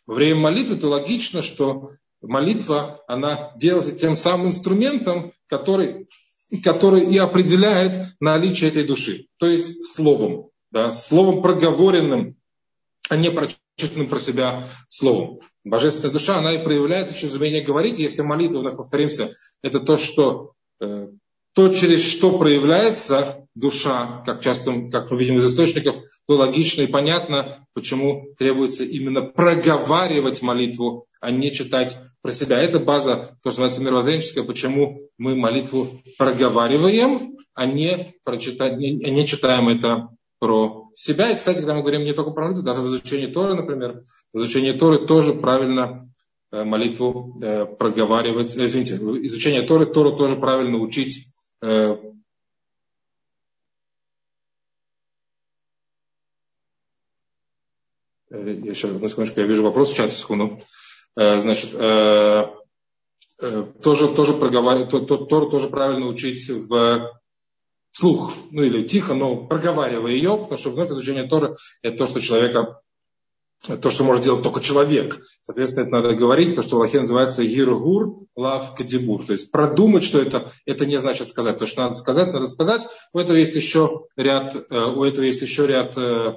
[0.05, 6.09] Во время молитвы, то логично, что молитва, она делается тем самым инструментом, который,
[6.63, 12.35] который и определяет наличие этой души, то есть словом да, словом проговоренным,
[13.09, 15.39] а не прочитанным про себя словом.
[15.63, 17.99] Божественная душа, она и проявляется через умение говорить.
[17.99, 21.07] Если молитва, вновь повторимся, это то, что э,
[21.53, 25.95] то, через что проявляется душа, как часто, как мы видим из источников,
[26.27, 32.59] то логично и понятно, почему требуется именно проговаривать молитву, а не читать про себя.
[32.59, 39.25] Это база, то, что называется мировоззренческая, почему мы молитву проговариваем, а не, прочитать, не, не
[39.25, 41.31] читаем это про себя.
[41.31, 44.37] И, кстати, когда мы говорим не только про молитву, даже в изучении Торы, например, в
[44.37, 46.09] изучении Торы тоже правильно
[46.51, 48.55] э, молитву э, проговаривать.
[48.55, 51.27] Э, извините, изучение Торы, Тору тоже правильно учить
[58.29, 60.61] еще одну секундочку, я вижу вопрос в секунду.
[61.15, 61.71] Значит,
[63.81, 67.17] тоже, тоже проговаривать, Тору тоже правильно учить в
[67.91, 72.21] вслух, ну или тихо, но проговаривая ее, потому что вновь изучение Торы– это то, что
[72.21, 72.81] человека,
[73.81, 75.19] то, что может делать только человек.
[75.41, 79.25] Соответственно, это надо говорить, то, что в Аллахе называется гиргур лав кадибур.
[79.25, 81.57] То есть продумать, что это, это не значит сказать.
[81.57, 82.87] То, что надо сказать, надо сказать.
[83.13, 86.35] У этого есть еще ряд, э, у этого есть еще ряд э,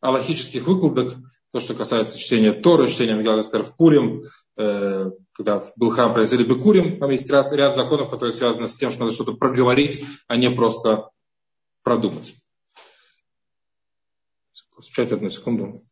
[0.00, 1.16] аллахических выкладок,
[1.50, 4.24] то, что касается чтения Торы, чтения Мегаластер в Пурим,
[4.56, 8.90] э, когда был храм произвели Бекурим, там есть ряд, ряд законов, которые связаны с тем,
[8.90, 11.10] что надо что-то проговорить, а не просто
[11.82, 12.34] продумать.
[14.74, 15.82] Постучать одну секунду.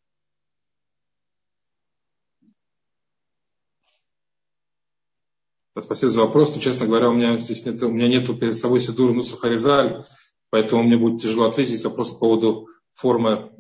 [5.79, 6.55] Спасибо за вопрос.
[6.55, 10.05] Но, честно говоря, у меня здесь нет, у меня нету перед собой Сидура Нуса Харизаль,
[10.51, 13.56] поэтому мне будет тяжело ответить вопрос по поводу формы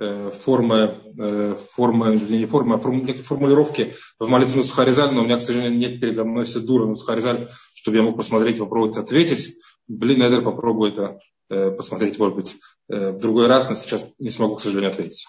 [0.00, 5.78] формы, э, формы, не формы, а формулировки в молитве Сухаризаль, но у меня, к сожалению,
[5.78, 9.56] нет передо мной Седура Нусухаризаль, чтобы я мог посмотреть, попробовать ответить.
[9.88, 12.56] Блин, Эдер, попробую это э, посмотреть, может быть,
[12.88, 15.26] в другой раз, но сейчас не смогу, к сожалению, ответить.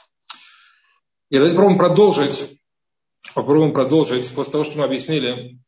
[1.30, 2.58] И давайте попробуем продолжить.
[3.36, 4.34] Попробуем продолжить.
[4.34, 5.60] После того, что мы объяснили,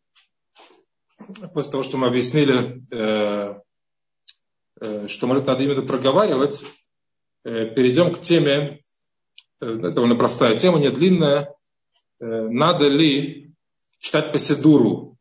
[1.54, 3.62] после того, что мы объяснили, что
[5.28, 6.63] молитву надо именно проговаривать,
[7.44, 8.83] перейдем к теме
[9.63, 11.54] довольно простая тема, не длинная.
[12.19, 13.54] Э, надо ли
[13.99, 15.17] читать по Седуру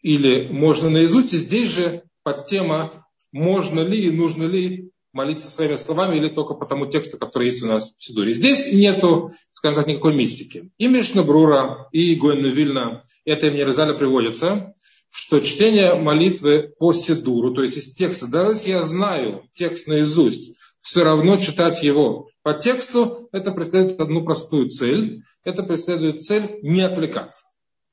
[0.00, 1.32] или можно наизусть?
[1.34, 6.54] И здесь же под тема, можно ли и нужно ли молиться своими словами или только
[6.54, 8.32] по тому тексту, который есть у нас в Сидуре.
[8.32, 10.70] Здесь нету, скажем так, никакой мистики.
[10.78, 14.74] И Мишна Брура, и Гойна Вильна, это им не Розаля приводится,
[15.10, 20.56] что чтение молитвы по Сидуру, то есть из текста, даже если я знаю текст наизусть,
[20.80, 25.22] все равно читать его по тексту, это преследует одну простую цель.
[25.44, 27.46] Это преследует цель не отвлекаться.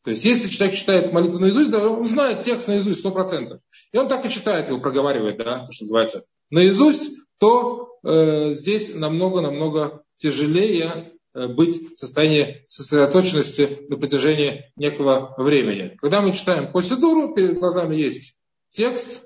[0.03, 3.61] То есть, если человек читает молитву наизусть, да, он знает текст наизусть, сто процентов.
[3.91, 8.95] И он так и читает его, проговаривает, да, то, что называется, наизусть, то э, здесь
[8.95, 15.95] намного-намного тяжелее э, быть в состоянии сосредоточенности на протяжении некого времени.
[16.01, 18.35] Когда мы читаем по перед глазами есть
[18.71, 19.23] текст,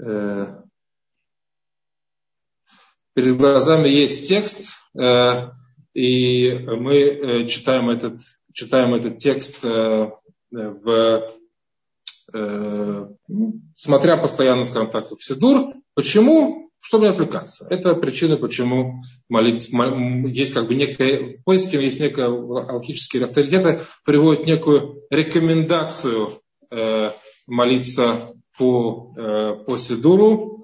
[0.00, 0.62] э,
[3.20, 5.50] перед глазами есть текст, э,
[5.92, 8.20] и мы э, читаем этот,
[8.54, 10.10] читаем этот текст э,
[10.50, 11.30] в,
[13.74, 15.74] смотря постоянно, скажем так, в Сидур.
[15.94, 16.70] Почему?
[16.80, 17.66] Чтобы не отвлекаться.
[17.68, 19.68] Это причина, почему молить,
[20.34, 26.40] есть как бы некая, в поиске есть некая алхические авторитеты, приводят некую рекомендацию
[27.46, 29.12] молиться по,
[29.66, 30.62] по Сидуру,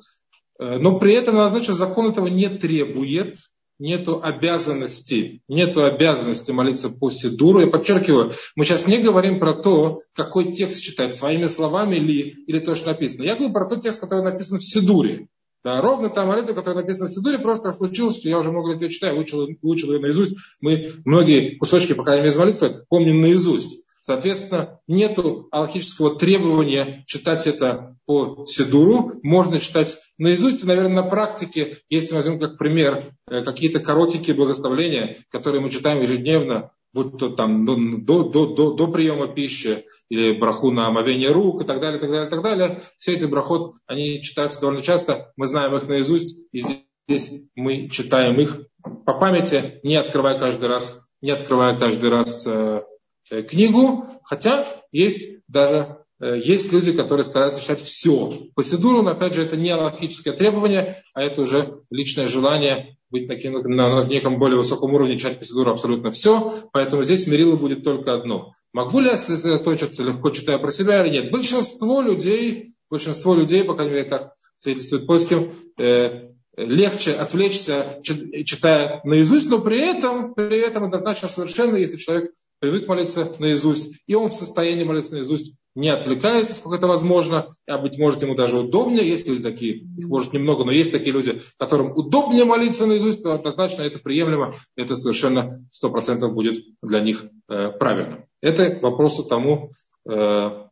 [0.59, 3.39] но при этом, значит, закон этого не требует,
[3.79, 7.61] нету обязанности, нету обязанности молиться по Сидуру.
[7.61, 12.59] Я подчеркиваю, мы сейчас не говорим про то, какой текст читать, своими словами ли, или
[12.59, 13.25] то, что написано.
[13.25, 15.29] Я говорю про тот текст, который написан в Сидуре.
[15.65, 18.83] Да, ровно та молитва, которая написана в Сидуре, просто случилось, что я уже много лет
[18.83, 20.37] ее читаю, выучил, выучил ее наизусть.
[20.61, 23.81] Мы многие кусочки, по крайней мере, из молитвы помним наизусть.
[24.01, 25.19] Соответственно, нет
[25.51, 29.19] аллахического требования читать это по Сидуру.
[29.25, 30.65] Можно читать наизусть.
[30.65, 36.73] Наверное, на практике, если возьмем как пример э, какие-то коротенькие благословления, которые мы читаем ежедневно,
[36.93, 41.67] будь то там до, до, до, до приема пищи, или браху на омовение рук и
[41.67, 42.81] так далее, так далее, так далее.
[42.99, 48.41] Все эти брахот, они читаются довольно часто, мы знаем их наизусть, и здесь мы читаем
[48.41, 48.61] их
[49.05, 52.83] по памяти, не открывая каждый раз, не открывая каждый раз э,
[53.31, 58.49] э, книгу, хотя есть даже есть люди, которые стараются читать все.
[58.55, 63.63] По Сидуру, опять же, это не логическое требование, а это уже личное желание быть на,
[63.63, 66.55] на, на неком более высоком уровне, читать по Сидуру абсолютно все.
[66.73, 68.55] Поэтому здесь мерило будет только одно.
[68.73, 71.31] Могу ли я сосредоточиться, легко читая про себя или нет?
[71.31, 79.49] Большинство людей, большинство людей, по крайней мере, так свидетельствует поиском, э, легче отвлечься, читая наизусть,
[79.51, 84.35] но при этом, при этом однозначно совершенно, если человек привык молиться наизусть, и он в
[84.35, 89.29] состоянии молиться наизусть, не отвлекаясь, насколько это возможно, а быть может ему даже удобнее, есть
[89.29, 93.83] люди такие, их может немного, но есть такие люди, которым удобнее молиться наизусть, то однозначно
[93.83, 98.25] это приемлемо, это совершенно сто процентов будет для них э, правильно.
[98.41, 99.71] Это к вопросу тому,
[100.09, 100.67] э,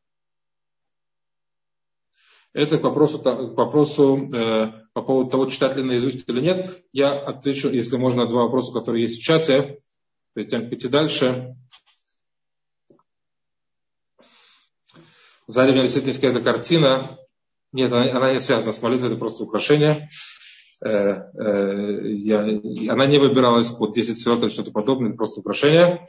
[2.55, 6.85] это к вопросу, к вопросу э, по поводу того, читать ли наизусть или нет.
[6.93, 9.79] Я отвечу, если можно, на два вопроса, которые есть в чате.
[10.35, 11.57] Перед тем, как идти дальше.
[15.47, 17.19] Сзади меня действительно есть какая-то картина.
[17.73, 20.09] Нет, она, она не связана с молитвой, это просто украшение.
[20.85, 22.41] Э, э, я,
[22.93, 26.07] она не выбиралась под 10 сферот или что-то подобное, это просто украшение.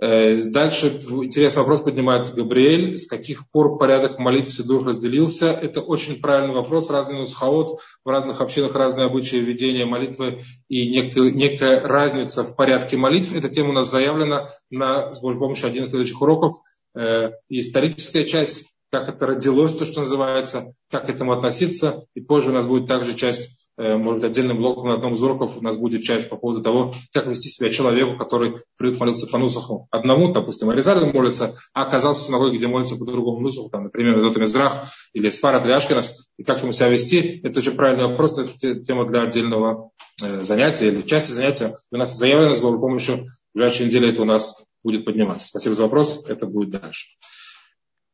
[0.00, 2.98] Э, дальше интересный вопрос поднимает Габриэль.
[2.98, 5.50] С каких пор порядок молитв Сидур разделился?
[5.50, 6.90] Это очень правильный вопрос.
[6.90, 12.96] Разный нусхаот, в разных общинах разные обычаи ведения молитвы и некая, некая разница в порядке
[12.96, 13.34] молитв.
[13.34, 16.54] Эта тема у нас заявлена на, с Божьей помощью, один из следующих уроков.
[16.98, 22.04] Э, историческая часть, как это родилось, то, что называется, как к этому относиться.
[22.14, 25.22] И позже у нас будет также часть Э, может быть, отдельным блоком на одном из
[25.22, 25.56] уроков.
[25.56, 29.38] У нас будет часть по поводу того, как вести себя человеку, который привык молиться по
[29.38, 33.84] нусаху одному, допустим, Аризаль молится, а оказался в синагоге, где молится по другому нусаху, там,
[33.84, 38.36] например, Дотам Израх или Сфара Триашкинас, и как ему себя вести, это очень правильный вопрос,
[38.36, 41.76] это тема для отдельного э, занятия или части занятия.
[41.92, 45.48] У нас заявлено с помощью, в ближайшей неделе это у нас будет подниматься.
[45.48, 47.08] Спасибо за вопрос, это будет дальше.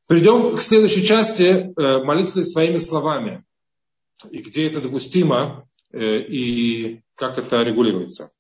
[0.09, 3.45] Перейдем к следующей части, э, молиться ли своими словами
[4.31, 8.31] и где это допустимо, э, и как это регулируется.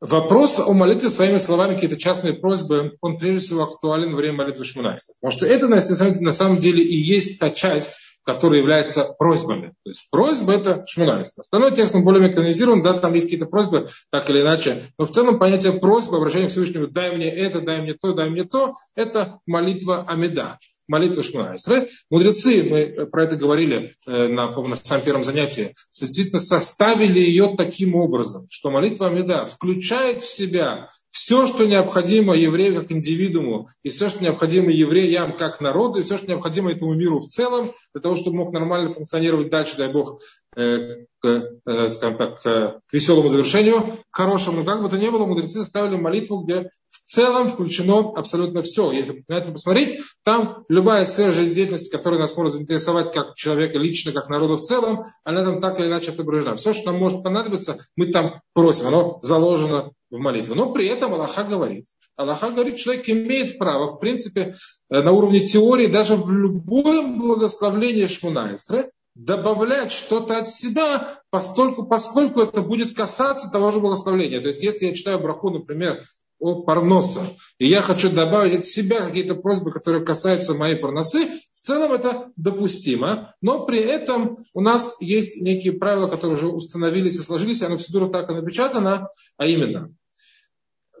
[0.00, 4.64] Вопрос о молитве своими словами, какие-то частные просьбы, он прежде всего актуален во время молитвы
[4.64, 5.14] Шмунайса.
[5.20, 9.68] Потому что это на самом деле и есть та часть, которая является просьбами.
[9.84, 11.42] То есть просьба это шминайство.
[11.42, 14.84] Остальной текст он более канонизирован, да, там есть какие-то просьбы, так или иначе.
[14.98, 18.30] Но в целом понятие просьбы, обращение к Всевышнему, дай мне это, дай мне то, дай
[18.30, 21.88] мне то, это молитва Амида молитва Шмуайсре.
[22.10, 27.94] Мудрецы, мы про это говорили э, на, на самом первом занятии, действительно составили ее таким
[27.94, 34.08] образом, что молитва Амида включает в себя все, что необходимо еврею как индивидууму, и все,
[34.08, 38.16] что необходимо евреям как народу, и все, что необходимо этому миру в целом, для того,
[38.16, 43.98] чтобы мог нормально функционировать дальше, дай Бог, э, к, э, скажем так, к веселому завершению,
[44.10, 44.64] к хорошему.
[44.64, 48.92] Как бы то ни было, мудрецы составили молитву, где в целом включено абсолютно все.
[48.92, 54.12] Если на это посмотреть, там любая сфера жизнедеятельности, которая нас может заинтересовать как человека лично,
[54.12, 56.56] как народу в целом, она там так или иначе отображена.
[56.56, 58.86] Все, что нам может понадобиться, мы там просим.
[58.86, 60.54] Оно заложено в молитве.
[60.54, 61.86] Но при этом Аллаха говорит,
[62.16, 64.54] Аллаха говорит, человек имеет право, в принципе,
[64.90, 72.40] э, на уровне теории, даже в любое благословление Шмунайстра, добавлять что-то от себя, поскольку, поскольку
[72.40, 74.40] это будет касаться того же благословления.
[74.40, 76.02] То есть, если я читаю браху, например,
[76.40, 77.22] о парноса,
[77.58, 82.32] и я хочу добавить от себя какие-то просьбы, которые касаются моей парносы, в целом это
[82.36, 87.66] допустимо, но при этом у нас есть некие правила, которые уже установились и сложились, и
[87.66, 89.94] в Сидуру так и напечатано, а именно,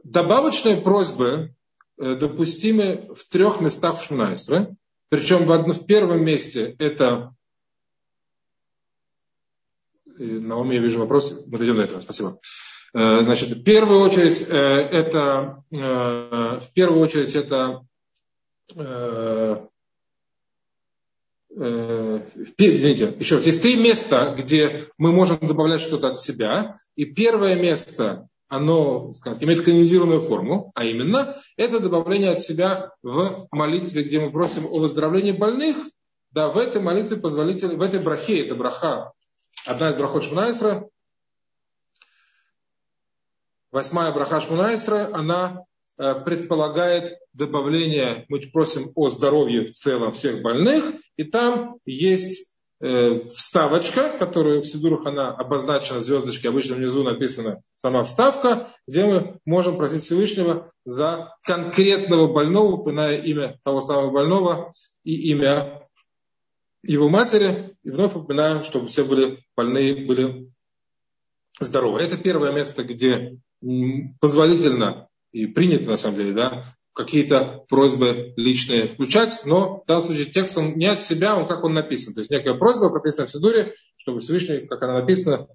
[0.04, 1.54] добавочные просьбы
[1.98, 4.76] э, допустимы в трех местах в Шмунайсре,
[5.08, 7.34] причем в, одно, в первом месте это
[10.18, 12.38] на уме я вижу вопрос, мы дойдем до этого, спасибо.
[12.94, 17.82] Э, значит, в первую очередь э, это, э, в первую очередь это
[22.58, 26.78] извините, еще раз, есть три места, где мы можем добавлять что-то от себя.
[26.96, 33.46] И первое место, оно скажем, имеет канонизированную форму, а именно это добавление от себя в
[33.52, 35.76] молитве, где мы просим о выздоровлении больных.
[36.32, 39.12] Да, в этой молитве позволительно, в этой брахе, это браха,
[39.66, 40.88] одна из брахот Шмунайсра,
[43.70, 45.64] восьмая браха Шмунайсра, она
[45.98, 53.20] э, предполагает добавление, мы просим о здоровье в целом всех больных, и там есть э,
[53.34, 59.76] вставочка, которую в Сидурах она обозначена звездочкой, обычно внизу написана сама вставка, где мы можем
[59.76, 64.72] просить Всевышнего за конкретного больного, упоминая имя того самого больного
[65.04, 65.84] и имя
[66.86, 70.50] его матери, и вновь упоминаем, чтобы все были больные, были
[71.60, 72.00] здоровы.
[72.00, 73.38] Это первое место, где
[74.20, 80.26] позволительно и принято, на самом деле, да, какие-то просьбы личные включать, но в данном случае
[80.26, 82.14] текст он не от себя, он как он написан.
[82.14, 85.48] То есть некая просьба прописана в Сидуре, чтобы Всевышний, как она написана,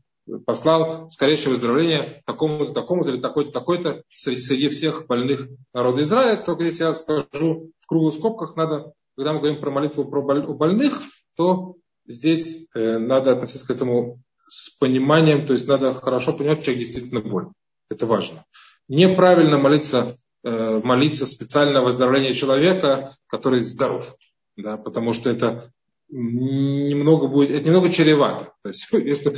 [0.45, 6.37] послал скорейшее выздоровление такому-то, такому-то или такой-то, такой-то среди, среди всех больных народа Израиля.
[6.37, 11.01] Только здесь я скажу в круглых скобках, надо, когда мы говорим про молитву про больных,
[11.39, 16.83] то здесь э, надо относиться к этому с пониманием, то есть надо хорошо понимать, человек
[16.83, 17.53] действительно болен.
[17.89, 18.43] Это важно.
[18.89, 24.17] Неправильно молиться, э, молиться специально о выздоровлении человека, который здоров.
[24.57, 25.71] Да, потому что это
[26.11, 28.53] немного будет, это немного чревато.
[28.63, 29.37] То есть, если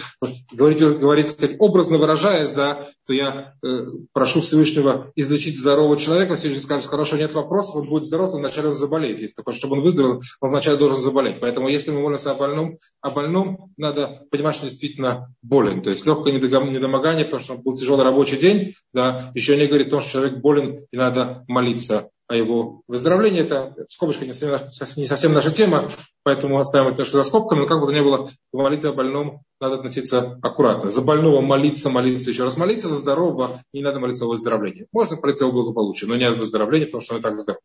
[0.51, 6.61] говорить, говорить сказать, образно выражаясь, да, то я э, прошу Всевышнего излечить здорового человека, Всевышний
[6.61, 9.19] скажет, хорошо, нет вопросов, он будет здоров, то вначале он заболеет.
[9.19, 11.39] Если такое, чтобы он выздоровел, он вначале должен заболеть.
[11.41, 15.81] Поэтому, если мы молимся о больном, о больном, надо понимать, что действительно болен.
[15.81, 19.91] То есть, легкое недомогание, потому что был тяжелый рабочий день, да, еще не говорит о
[19.91, 23.41] том, что человек болен, и надо молиться о его выздоровлении.
[23.41, 25.91] Это в скобочках не совсем наша тема,
[26.23, 27.59] поэтому оставим это немножко за скобками.
[27.59, 30.89] Но как бы то ни было, в молитве о больном надо относиться аккуратно.
[30.89, 34.87] За больного молиться, молиться, еще раз молиться, за здорового не надо молиться о выздоровлении.
[34.93, 37.61] Можно молиться о благополучии, но не о выздоровлении, потому что он и так здоров.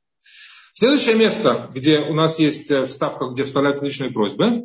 [0.73, 4.65] Следующее место, где у нас есть э, вставка, где вставляются личные просьбы,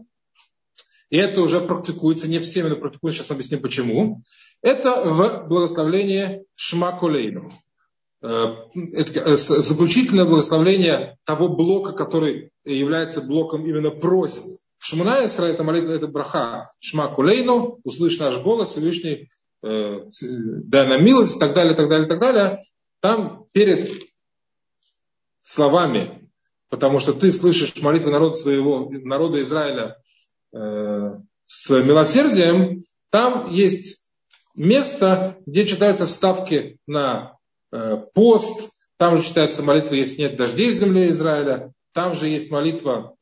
[1.10, 4.24] и это уже практикуется, не всеми, но практикуется, сейчас объясним почему,
[4.62, 7.50] это в благословении Шмакулейну.
[7.50, 7.71] Э,
[8.22, 14.44] это э, заключительное благословление того блока, который является блоком именно просьб.
[14.78, 16.72] В Шмуна Исра это молитва, это браха.
[16.80, 19.30] Шма кулейну, услышь наш голос, Всевышний,
[19.64, 22.64] э, дай нам милость, и так далее, так далее, так далее.
[23.00, 23.90] Там перед
[25.42, 26.30] словами,
[26.70, 29.98] потому что ты слышишь молитвы народа своего, народа Израиля
[30.54, 34.08] э, с милосердием, там есть
[34.56, 37.41] место, где читаются вставки на Э,
[38.14, 43.16] пост, там же читается молитва, если нет дождей в земле Израиля, там же есть молитва,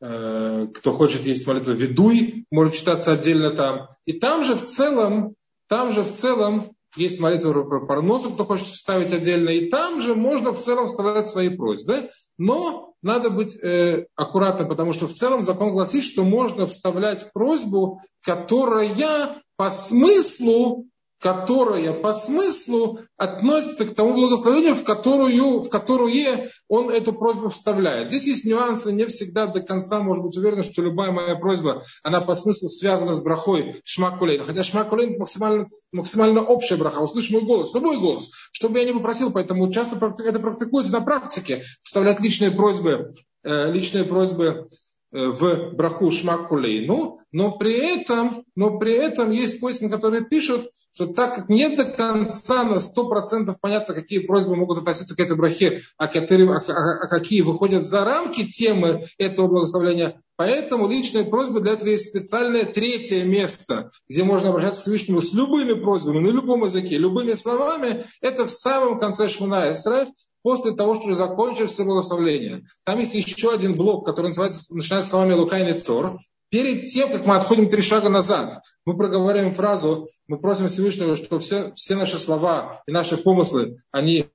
[0.00, 3.88] э, кто хочет есть молитва ведуй, может читаться отдельно там.
[4.06, 5.34] И там же в целом,
[5.68, 10.14] там же в целом есть молитва про парнозу, кто хочет вставить отдельно, и там же
[10.14, 12.10] можно в целом вставлять свои просьбы.
[12.38, 18.00] Но надо быть э, аккуратным, потому что в целом закон гласит, что можно вставлять просьбу,
[18.22, 20.86] которая по смыслу
[21.20, 28.08] которая по смыслу относится к тому благословению, в, которую, в которое он эту просьбу вставляет.
[28.08, 32.22] Здесь есть нюансы, не всегда до конца может быть уверен, что любая моя просьба, она
[32.22, 34.42] по смыслу связана с брахой шмакулейн.
[34.42, 37.00] Хотя шмакулейн максимально, максимально общая браха.
[37.00, 41.62] Услышь мой голос, любой голос, чтобы я не попросил, поэтому часто это практикуется на практике,
[41.82, 43.12] вставлять личные просьбы,
[43.44, 44.68] э, личные просьбы
[45.12, 51.06] Э, в браху шмакулейну, но при этом, но при этом есть поиски, которые пишут, что
[51.06, 55.82] так как не до конца на 100% понятно, какие просьбы могут относиться к этой брахе,
[55.96, 61.72] а, а, а, а какие выходят за рамки темы этого благословления, поэтому личные просьбы для
[61.72, 66.64] этого есть специальное третье место, где можно обращаться к Всевышнему с любыми просьбами, на любом
[66.64, 70.08] языке, любыми словами, это в самом конце Шмуна Исраиль,
[70.42, 72.64] после того, что уже закончилось все благословление.
[72.84, 76.18] Там есть еще один блок, который называется, начинается словами Лукайный Цор.
[76.50, 81.38] Перед тем, как мы отходим три шага назад, мы проговариваем фразу, мы просим Всевышнего, что
[81.38, 84.28] все, все наши слова и наши помыслы, они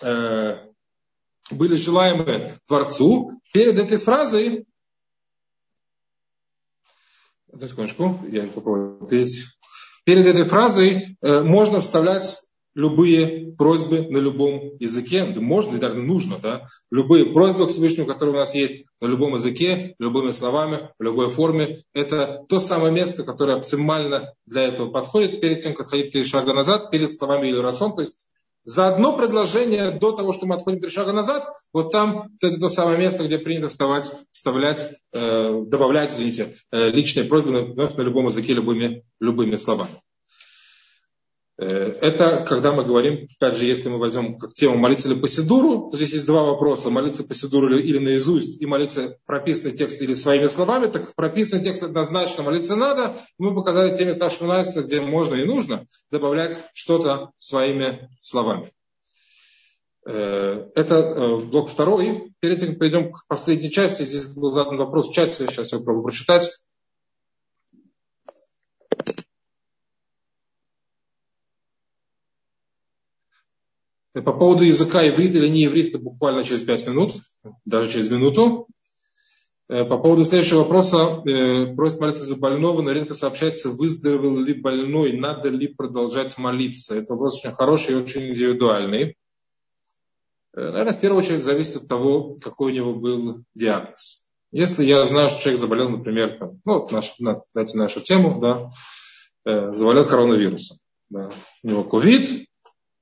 [0.00, 0.56] э,
[1.50, 3.40] были желаемы Творцу.
[3.52, 4.64] Перед этой фразой,
[7.52, 9.44] одну секундочку, я попробую ответить.
[10.04, 12.38] Перед этой фразой э, можно вставлять
[12.74, 18.34] любые просьбы на любом языке, можно и даже нужно, да, любые просьбы к Всевышнему, которые
[18.34, 23.22] у нас есть на любом языке, любыми словами, в любой форме, это то самое место,
[23.22, 27.58] которое оптимально для этого подходит перед тем, как ходить три шага назад, перед словами или
[27.58, 28.28] рацион, то есть
[28.64, 32.70] за одно предложение до того, что мы отходим три шага назад, вот там это то
[32.70, 38.24] самое место, где принято вставать, вставлять, э, добавлять, извините, э, личные просьбы на, на любом
[38.24, 40.00] языке любыми, любыми словами.
[41.56, 41.66] Э,
[42.00, 45.90] это когда мы говорим, опять же, если мы возьмем как тему молиться ли по Сидуру,
[45.90, 50.02] то здесь есть два вопроса, молиться по Сидуру или, или наизусть, и молиться прописанный текст
[50.02, 53.16] или своими словами, так прописанный текст однозначно молиться надо.
[53.38, 58.72] Мы показали те места Шмунайса, где можно и нужно добавлять что-то своими словами.
[60.06, 62.34] Э, это э, блок второй.
[62.40, 64.02] Перед этим перейдем к последней части.
[64.02, 66.50] Здесь был задан вопрос в чате, сейчас я попробую прочитать.
[74.14, 77.14] По поводу языка иврит или не иврит, это буквально через пять минут,
[77.64, 78.68] даже через минуту.
[79.68, 81.22] Э, по поводу следующего вопроса,
[81.74, 86.94] просит молиться за больного, но редко сообщается, выздоровел ли больной, надо ли продолжать молиться.
[86.94, 89.16] Это вопрос очень хороший и очень индивидуальный.
[90.54, 94.28] Э, наверное, в первую очередь зависит от того, какой у него был диагноз.
[94.52, 97.14] Если я знаю, что человек заболел, например, там, ну, наш,
[97.52, 98.70] дайте нашу тему, да,
[99.44, 100.78] э, заболел коронавирусом.
[101.10, 101.30] Да.
[101.64, 102.48] У него ковид,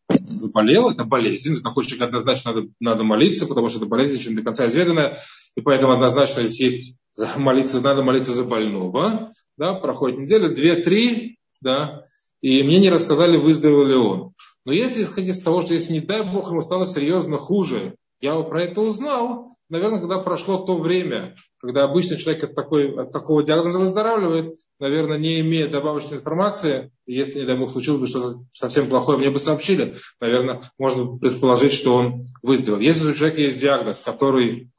[0.08, 4.30] заболел, это болезнь, за такой человек однозначно надо, надо молиться, потому что это болезнь еще
[4.30, 5.18] не до конца изведанная,
[5.56, 6.98] и поэтому однозначно здесь есть
[7.36, 12.04] молиться, надо молиться за больного, да, проходит неделя, две, три, да,
[12.40, 14.32] и мне не рассказали, выздоровел ли он.
[14.64, 18.40] Но если исходить из того, что если, не дай Бог, ему стало серьезно хуже, я
[18.42, 23.42] про это узнал, наверное, когда прошло то время, когда обычный человек от, такой, от такого
[23.42, 28.86] диагноза выздоравливает, наверное, не имея добавочной информации, если, не дай Бог, случилось бы что-то совсем
[28.86, 32.80] плохое, мне бы сообщили, наверное, можно предположить, что он выздоровел.
[32.80, 34.70] Если у человека есть диагноз, который,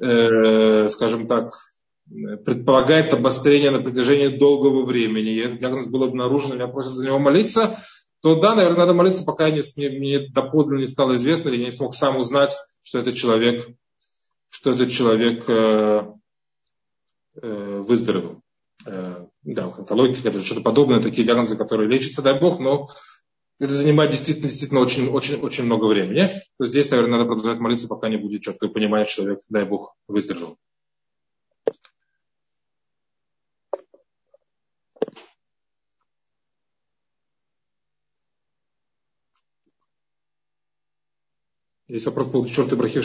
[0.00, 1.50] э, скажем так,
[2.44, 7.18] предполагает обострение на протяжении долгого времени, и этот диагноз был обнаружен, меня просят за него
[7.18, 7.76] молиться,
[8.22, 11.70] то да, наверное, надо молиться, пока мне, мне доподлинно не стало известно, или я не
[11.72, 13.66] смог сам узнать, что этот человек,
[14.66, 16.12] что этот человек э,
[17.40, 18.42] э, выздоровел.
[18.84, 22.88] Э, да, онкология, это что-то подобное, такие диагнозы, которые лечатся, дай бог, но
[23.60, 26.30] это занимает действительно, действительно очень, очень, очень много времени.
[26.58, 29.94] То здесь, наверное, надо продолжать молиться, пока не будет четкого понимания, что человек, дай бог,
[30.08, 30.58] выздоровел.
[41.86, 43.00] Есть вопрос по поводу черты Брахи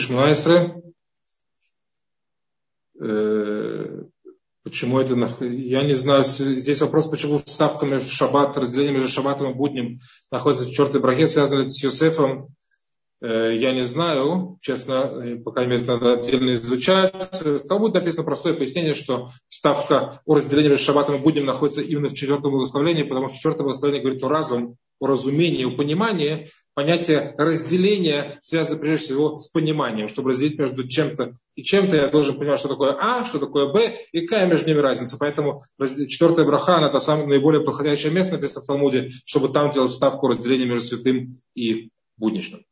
[4.62, 5.14] почему это...
[5.44, 6.24] Я не знаю.
[6.24, 9.98] Здесь вопрос, почему вставками в шаббат, разделение между шаббатом и будним
[10.30, 11.26] находится черты Брахи.
[11.26, 12.48] Связано ли это с Йосефом?
[13.22, 17.40] Э, я не знаю, честно, пока мере надо отдельно изучать.
[17.40, 22.08] В Талмуде написано простое пояснение, что ставка о разделении между шаббатом и будним находится именно
[22.08, 27.34] в четвертом благословении, потому что четвертое благословение говорит о разум, о разумении, о понимании, понятие
[27.36, 30.06] разделения связано прежде всего с пониманием.
[30.06, 33.98] Чтобы разделить между чем-то и чем-то, я должен понимать, что такое А, что такое Б,
[34.12, 35.16] и какая между ними разница.
[35.18, 39.90] Поэтому четвертая браха, она это самое наиболее подходящее место, написано в Талмуде, чтобы там делать
[39.90, 42.64] вставку разделения между святым и будничным.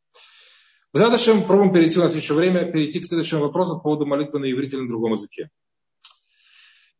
[0.93, 4.39] В задашем пробуем перейти, у нас еще время, перейти к следующему вопросу по поводу молитвы
[4.39, 5.49] на иврите на другом языке.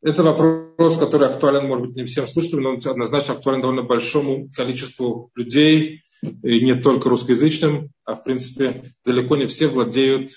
[0.04, 4.50] Это вопрос, который актуален, может быть, не всем слушателям, но он однозначно актуален довольно большому
[4.56, 6.02] количеству людей,
[6.44, 10.32] и не только русскоязычным, а в принципе далеко не все владеют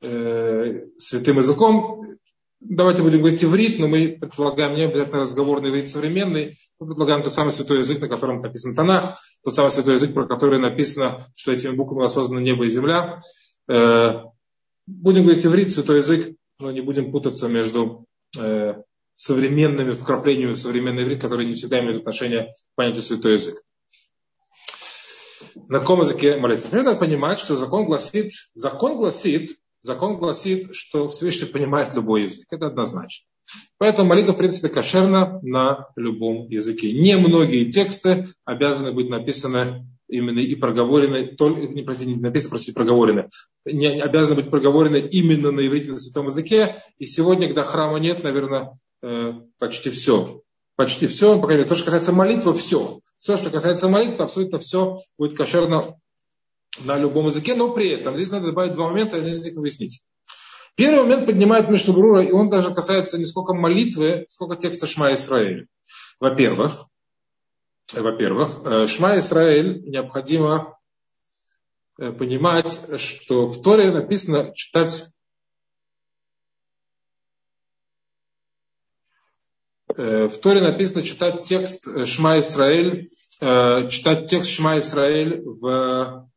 [0.00, 2.18] э, святым языком.
[2.60, 6.56] Давайте будем говорить иврит, но мы предполагаем не обязательно разговорный иврит современный.
[6.78, 10.26] Мы предполагаем тот самый святой язык, на котором написан Танах, тот самый святой язык, про
[10.26, 13.18] который написано, что этими буквами созданы небо и земля.
[13.68, 14.22] Э,
[14.86, 18.06] будем говорить иврит, святой язык, но не будем путаться между
[19.14, 23.62] современными вкраплениями в современный иврит, которые не всегда имеют отношение к понятию святой язык.
[25.68, 26.68] На каком языке молиться?
[26.72, 32.46] Надо понимать, что закон гласит, закон гласит, закон гласит, что Всевышний понимает любой язык.
[32.50, 33.26] Это однозначно.
[33.78, 36.92] Поэтому молитва, в принципе, кошерна на любом языке.
[36.92, 42.74] Не многие тексты обязаны быть написаны именно и проговорены, только, не, простите, не написано, простите,
[42.74, 43.30] проговорены,
[43.64, 46.76] не, обязаны быть проговорены именно на иврите, на святом языке.
[46.98, 50.42] И сегодня, когда храма нет, наверное, э, почти все.
[50.76, 53.00] Почти все, по крайней мере, то, что касается молитвы, все.
[53.18, 55.96] Все, что касается молитвы, абсолютно все будет кошерно
[56.80, 60.02] на любом языке, но при этом здесь надо добавить два момента, я здесь их объяснить.
[60.76, 65.68] Первый момент поднимает Мишнабрура, и он даже касается не сколько молитвы, сколько текста Шма Исраиль.
[66.18, 66.86] Во-первых,
[67.92, 70.78] во-первых, э, Шма Исраэль необходимо
[71.98, 75.06] э, понимать, что в Торе написано читать
[79.94, 83.08] э, в Торе написано читать текст Шма Исраэль,
[83.40, 86.28] читать текст Шма Исраэль в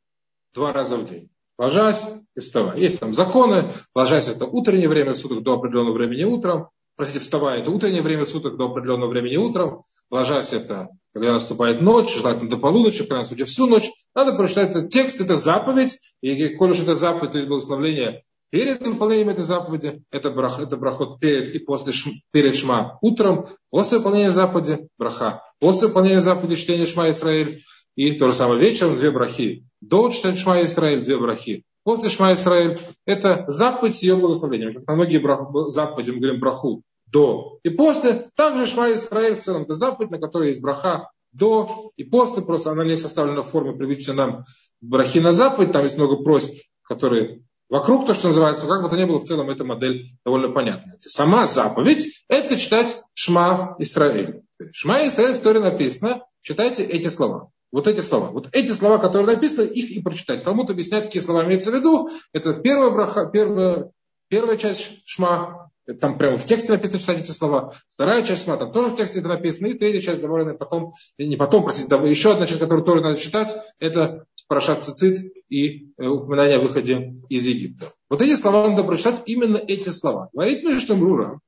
[0.54, 1.30] два раза в день.
[1.58, 2.04] Ложась
[2.36, 2.80] и вставай.
[2.80, 3.72] Есть там законы.
[3.96, 8.58] Ложась это утреннее время суток до определенного времени утром простите, вставая, это утреннее время суток
[8.58, 13.46] до определенного времени утром, ложась это, когда наступает ночь, желательно до полуночи, в крайнем случае
[13.46, 17.48] всю ночь, надо прочитать этот текст, это заповедь, и коль уж это заповедь, то есть
[17.48, 22.98] благословление перед выполнением этой заповеди, это, брах, это брахот перед и после шм, перед шма
[23.02, 27.62] утром, после выполнения заповеди, браха, после выполнения заповеди чтения шма Исраиль,
[27.96, 29.66] И то же самое вечером две брахи.
[29.82, 31.64] До читать Шма Исраиль, две брахи.
[31.88, 34.74] После Шма Исраиль это заповедь с ее благословением.
[34.74, 38.28] Как на многие брах, заповеди мы говорим браху до и после.
[38.36, 42.44] Также Шма Исраиль в целом это заповедь, на которой есть браха до и после.
[42.44, 44.44] Просто она не составлена в форме привычной нам
[44.82, 45.72] брахи на заповедь.
[45.72, 46.52] Там есть много просьб,
[46.84, 50.12] которые вокруг то, что называется, но как бы то ни было, в целом эта модель
[50.26, 50.98] довольно понятная.
[51.00, 54.42] Сама заповедь– это читать Шма Исраиль.
[54.74, 57.50] Шма Исраиль в Торе написано, читайте эти слова.
[57.72, 58.28] Вот эти слова.
[58.32, 60.44] Вот эти слова, которые написаны, их и прочитать.
[60.44, 62.10] Талмуд объясняет, какие слова имеется в виду.
[62.34, 63.92] Это первая, браха, первая,
[64.30, 67.74] первая часть Шма, там прямо в тексте написано читать эти слова.
[67.90, 69.68] Вторая часть Шма, там тоже в тексте это написано.
[69.68, 73.56] И третья часть добавлена потом, не потом, простите, еще одна часть, которую тоже надо читать,
[73.80, 77.92] это Парашат Цицит и э, упоминание о выходе из Египта.
[78.10, 80.30] Вот эти слова надо прочитать, именно эти слова.
[80.34, 81.40] Говорит Миша Мрура,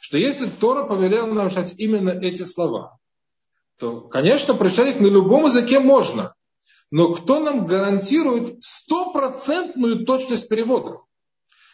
[0.00, 2.98] что если Тора повелела нам читать именно эти слова,
[3.78, 6.34] то, конечно, прочитать на любом языке можно.
[6.90, 11.02] Но кто нам гарантирует стопроцентную точность переводов?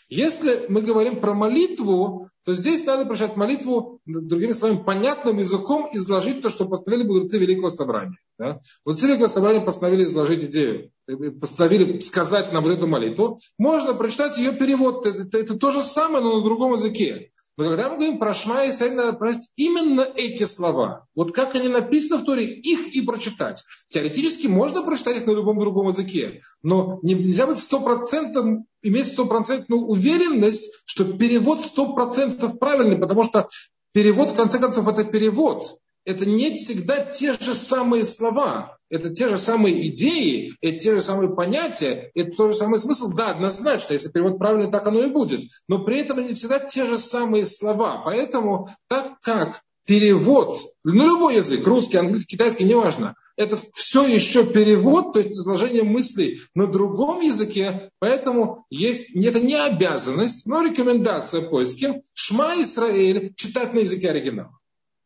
[0.09, 6.43] Если мы говорим про молитву, то здесь надо прочитать молитву, другими словами, понятным языком изложить
[6.43, 8.19] то, что постановили мудрецы Великого Собрания.
[8.39, 8.61] Да?
[8.85, 13.39] Мудрецы Великого Собрания постановили изложить идею, э, постановили сказать нам вот эту молитву.
[13.57, 15.07] Можно прочитать ее перевод.
[15.07, 17.31] Это, это то же самое, но на другом языке.
[17.57, 21.07] Но когда мы говорим про Шма Исраиль, надо прочитать именно эти слова.
[21.15, 23.63] Вот как они написаны в Торе, их и прочитать.
[23.91, 30.71] Теоретически можно прочитать их на любом другом языке, но нельзя быть стопроцентным, иметь стопроцентную уверенность,
[30.85, 33.49] что перевод сто процентов правильный, потому что
[33.93, 39.29] перевод, в конце концов, это перевод это не всегда те же самые слова, это те
[39.29, 43.09] же самые идеи, это те же самые понятия, это тот же самый смысл.
[43.09, 45.43] Да, однозначно, если перевод правильный, так оно и будет.
[45.69, 48.03] Но при этом не всегда те же самые слова.
[48.05, 55.13] Поэтому, так как перевод на любой язык, русский, английский, китайский, неважно, это все еще перевод,
[55.13, 62.03] то есть изложение мыслей на другом языке, поэтому есть, это не обязанность, но рекомендация поиски
[62.15, 64.59] Шма Исраэль читать на языке оригинала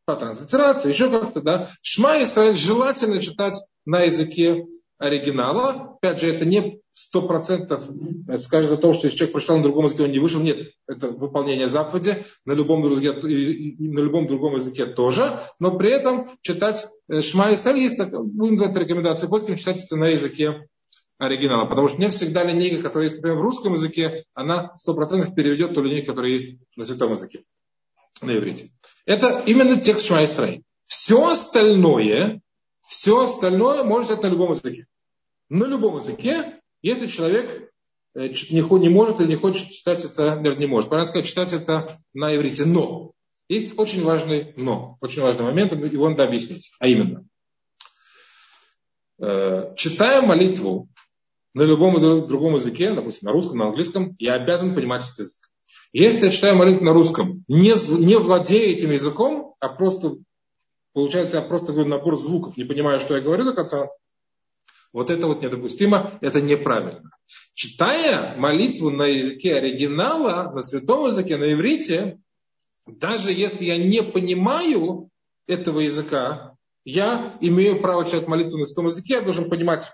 [0.08, 1.68] по транслитерации, еще как-то, да.
[1.82, 4.64] Шма Исраиль желательно читать на языке
[4.96, 5.98] оригинала.
[5.98, 7.86] Опять же, это не сто процентов
[8.38, 10.40] скажет о том, что если человек прочитал на другом языке, он не вышел.
[10.40, 12.24] Нет, это выполнение заповеди.
[12.46, 15.40] На любом, языке, на любом другом языке тоже.
[15.60, 19.84] Но при этом читать э, Шма Исраиль есть, так, будем называть это рекомендацией, после читать
[19.84, 20.68] это на языке
[21.18, 21.66] оригинала.
[21.66, 25.74] Потому что не всегда линейка, которая есть, например, в русском языке, она сто процентов переведет
[25.74, 27.42] ту линейку, которая есть на святом языке
[28.22, 28.70] на иврите.
[29.06, 30.62] Это именно текст Шма Исраиль.
[30.86, 32.40] Все остальное,
[32.86, 34.86] все остальное может быть на любом языке.
[35.48, 37.72] На любом языке, если человек
[38.14, 40.88] э, не, не может или не хочет читать это, наверное, не может.
[40.88, 42.64] Правильно сказать, читать это на иврите.
[42.64, 43.12] Но
[43.48, 46.70] есть очень важный но, очень важный момент, его надо объяснить.
[46.78, 47.24] А именно,
[49.18, 50.88] э, читая молитву
[51.54, 51.98] на любом
[52.28, 55.47] другом языке, допустим, на русском, на английском, я обязан понимать этот язык.
[55.92, 60.16] Если я читаю молитву на русском, не, не владея этим языком, а просто,
[60.92, 63.88] получается, я просто говорю набор звуков, не понимаю, что я говорю до конца,
[64.92, 67.10] вот это вот недопустимо, это неправильно.
[67.54, 72.18] Читая молитву на языке оригинала, на святом языке, на иврите,
[72.86, 75.10] даже если я не понимаю
[75.46, 79.90] этого языка, я имею право читать молитву на святом языке, я должен понимать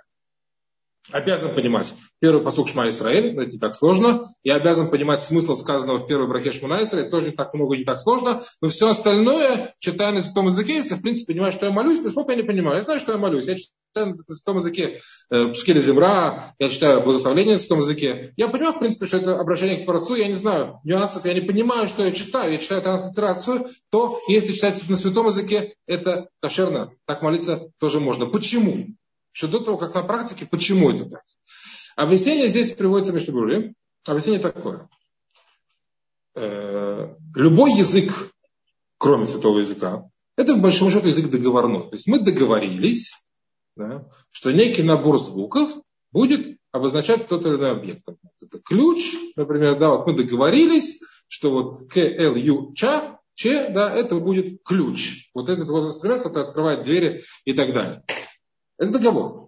[1.13, 4.25] обязан понимать первый посук Шма Исраэль, это не так сложно.
[4.43, 7.85] Я обязан понимать смысл сказанного в первой брахе Шмуна Исраэль, тоже не так много, не
[7.85, 8.43] так сложно.
[8.61, 12.11] Но все остальное, читая на святом языке, если в принципе понимаю, что я молюсь, то
[12.11, 12.79] слов я не понимаю.
[12.79, 13.47] Я знаю, что я молюсь.
[13.47, 15.01] Я читаю на святом языке
[15.31, 18.33] э, Пшкели Земра, я читаю благословление на святом языке.
[18.37, 21.41] Я понимаю, в принципе, что это обращение к Творцу, я не знаю нюансов, я не
[21.41, 22.53] понимаю, что я читаю.
[22.53, 26.93] Я читаю транслитерацию, то если читать на святом языке, это кошерно.
[27.07, 28.27] Так молиться тоже можно.
[28.27, 28.87] Почему?
[29.35, 31.23] Еще до того, как на практике, почему это так.
[31.97, 33.75] Объяснение здесь приводится между Мишнебруре.
[34.05, 34.89] Объяснение такое.
[36.35, 38.33] Э, любой язык,
[38.97, 40.05] кроме святого языка,
[40.37, 41.89] это, в большом счету, язык договорной.
[41.89, 43.15] То есть мы договорились,
[43.77, 45.73] да, что некий набор звуков
[46.13, 48.03] будет обозначать тот или иной объект.
[48.41, 53.93] Это ключ, например, да, вот мы договорились, что вот К, Л, Ю, Ч, Ч, да,
[53.93, 55.31] это будет ключ.
[55.35, 58.05] Вот этот вот инструмент, который открывает двери и так далее.
[58.79, 59.45] Это договор.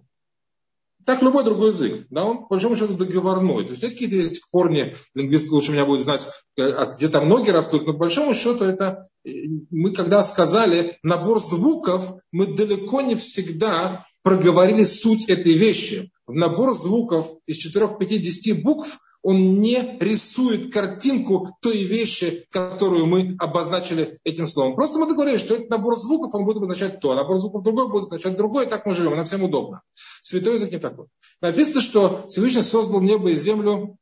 [1.07, 2.05] Так любой другой язык.
[2.09, 3.63] Да, он, по большому счету, договорной.
[3.63, 6.63] То есть есть какие-то есть корни, лингвисты лучше меня будет знать, э,
[6.95, 9.29] где там ноги растут, но по большому счету это э,
[9.71, 16.11] мы когда сказали набор звуков, мы далеко не всегда проговорили суть этой вещи.
[16.25, 24.19] В набор звуков из 4-5-10 букв он не рисует картинку той вещи, которую мы обозначили
[24.23, 24.75] этим словом.
[24.75, 27.89] Просто мы договорились, что этот набор звуков, он будет обозначать то, а набор звуков другой
[27.89, 29.81] будет означать другое, и так мы живем, нам всем удобно.
[30.21, 31.07] Святой язык не такой.
[31.41, 33.97] Написано, что Всевышний создал небо и землю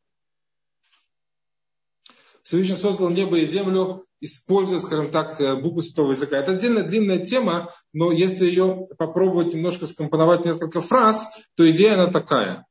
[2.46, 6.38] Всевышний создал небо и землю, используя, скажем так, э, буквы святого языка.
[6.38, 11.96] Это отдельно длинная тема, но если ее попробовать немножко скомпоновать в несколько фраз, то идея
[11.96, 12.68] она такая.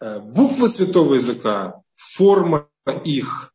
[0.00, 2.68] Э, буквы святого языка, форма
[3.04, 3.52] их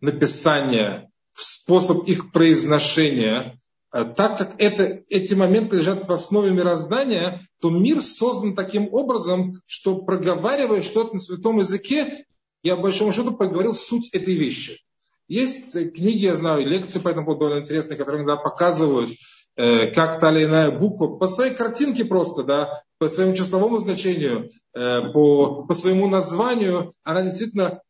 [0.00, 3.60] написания, способ их произношения,
[3.92, 9.60] э, так как это, эти моменты лежат в основе мироздания, то мир создан таким образом,
[9.66, 12.26] что проговаривая что-то на святом языке,
[12.62, 14.80] я, по большому счету, поговорил суть этой вещи.
[15.26, 19.10] Есть книги, я знаю, лекции по этому поводу довольно интересные, которые иногда показывают,
[19.56, 24.50] э, как та или иная буква по своей картинке просто, да, по своему числовому значению,
[24.74, 27.80] э, по, по своему названию, она действительно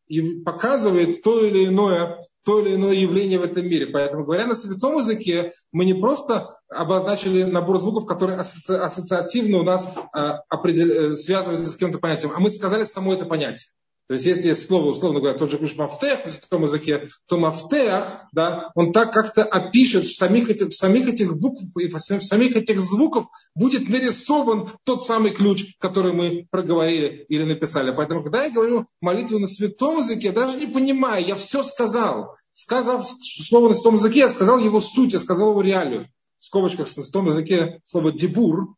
[0.45, 3.87] показывает то или иное, то или иное явление в этом мире.
[3.87, 9.87] Поэтому, говоря на святом языке, мы не просто обозначили набор звуков, которые ассоциативно у нас
[10.13, 13.71] а, определ, связываются с каким-то понятием, а мы сказали само это понятие.
[14.09, 17.37] То есть, если есть слово, условно говоря, тот же ключ мафтех на святом языке, то
[17.37, 21.99] мафтех, да, он так как-то опишет в самих, этих, в самих этих букв и в
[21.99, 27.95] самих этих звуков будет нарисован тот самый ключ, который мы проговорили или написали.
[27.95, 32.35] Поэтому, когда я говорю молитву на святом языке, я даже не понимаю, я все сказал.
[32.51, 36.09] Сказав слово на святом языке, я сказал его суть, я сказал его реалию.
[36.39, 38.73] В скобочках на святом языке слово дебур,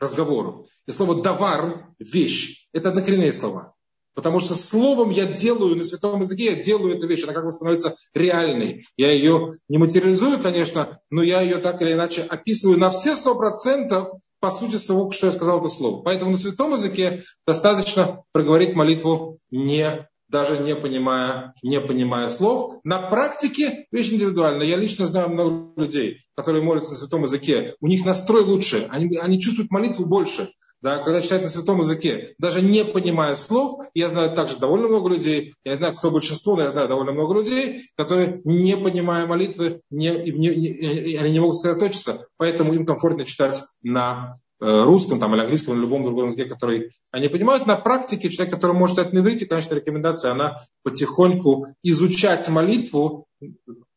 [0.00, 2.66] разговор, и слово давар, вещь.
[2.72, 3.75] Это однокоренные слова.
[4.16, 7.50] Потому что словом я делаю, на святом языке я делаю эту вещь, она как бы
[7.50, 8.86] становится реальной.
[8.96, 13.34] Я ее не материализую, конечно, но я ее так или иначе описываю на все сто
[13.34, 14.08] процентов
[14.40, 16.02] по сути своего, что я сказал это слово.
[16.02, 22.80] Поэтому на святом языке достаточно проговорить молитву не даже не понимая, не понимая слов.
[22.84, 24.66] На практике вещь индивидуальная.
[24.66, 27.74] Я лично знаю много людей, которые молятся на святом языке.
[27.80, 30.50] У них настрой лучше, они, они чувствуют молитву больше
[30.82, 35.08] да, когда читают на святом языке, даже не понимая слов, я знаю также довольно много
[35.08, 39.80] людей, я знаю, кто большинство, но я знаю довольно много людей, которые, не понимая молитвы,
[39.90, 45.34] не, не, не, они не могут сосредоточиться, поэтому им комфортно читать на э, русском там,
[45.34, 47.66] или английском, или любом другом языке, который они понимают.
[47.66, 53.26] На практике человек, который может это не выйти, конечно, рекомендация, она потихоньку изучать молитву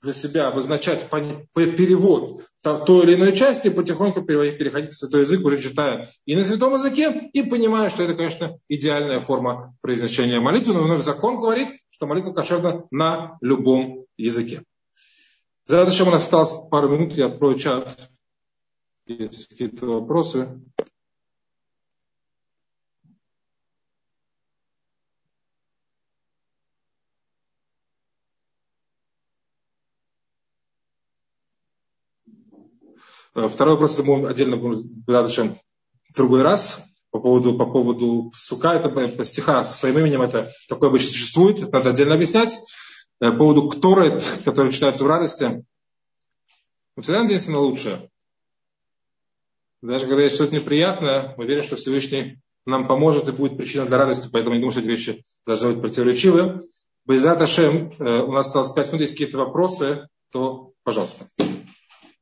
[0.01, 6.09] для себя, обозначать перевод той или иной части, потихоньку переходить в святой язык, уже читая
[6.25, 11.03] и на святом языке, и понимая, что это, конечно, идеальная форма произношения молитвы, но вновь
[11.03, 14.63] закон говорит, что молитва кошерна на любом языке.
[15.67, 18.09] Зачем у нас осталось пару минут, я открою чат.
[19.05, 20.61] Есть какие-то вопросы.
[33.47, 35.53] Второй вопрос, мы отдельно будем
[36.09, 40.89] в другой раз по поводу, по поводу сука, это стиха со своим именем, это такое
[40.89, 42.57] обычно существует, это надо отдельно объяснять.
[43.19, 45.63] Э, по поводу кторет, который читается в радости,
[46.95, 48.09] мы всегда надеемся на лучшее.
[49.81, 53.97] Даже когда есть что-то неприятное, мы верим, что Всевышний нам поможет и будет причиной для
[53.97, 56.61] радости, поэтому не думаю, что эти вещи должны быть противоречивы.
[57.05, 61.27] Байзат Ашем, э, у нас осталось 5 минут, есть какие-то вопросы, то пожалуйста.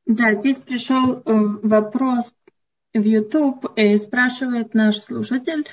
[0.08, 2.32] Да, здесь пришел э, вопрос
[2.94, 5.68] в YouTube, и э, спрашивает наш слушатель,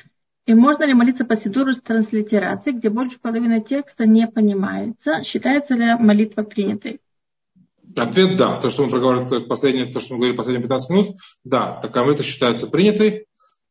[0.45, 5.23] и можно ли молиться по Сидуру с транслитерацией, где больше половины текста не понимается?
[5.23, 6.99] Считается ли молитва принятой?
[7.95, 8.59] Ответ да.
[8.59, 11.07] То, что мы проговорили последние, то, что мы говорили последние 15 минут,
[11.45, 13.27] да, такая молитва считается принятой.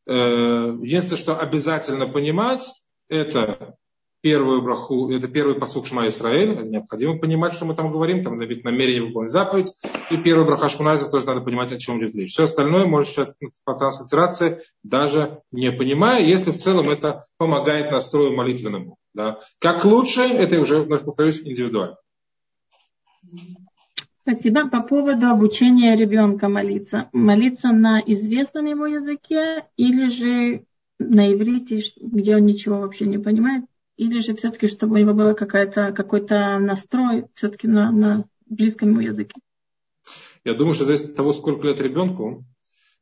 [0.07, 2.73] Э, единственное, что обязательно понимать,
[3.11, 3.77] это
[4.25, 8.65] первую браху, это первый посук Шма Исраэль, необходимо понимать, что мы там говорим, там быть
[8.65, 9.71] намерение выполнить заповедь,
[10.11, 12.31] и первый браха Шмунайза тоже надо понимать, о чем идет речь.
[12.31, 18.35] Все остальное может сейчас по транслитерации, даже не понимая, если в целом это помогает настрою
[18.35, 18.97] молитвенному.
[19.13, 19.41] Да.
[19.59, 21.99] Как лучше, это уже, вновь повторюсь, индивидуально.
[24.23, 24.71] Спасибо.
[24.71, 27.11] По поводу обучения ребенка молиться.
[27.13, 30.65] Молиться на известном ему языке или же
[30.99, 33.67] на иврите, где он ничего вообще не понимает?
[33.97, 39.35] Или же все-таки, чтобы у него был какой-то настрой все-таки на, на близком ему языке?
[40.45, 42.45] Я думаю, что зависит от того, сколько лет ребенку.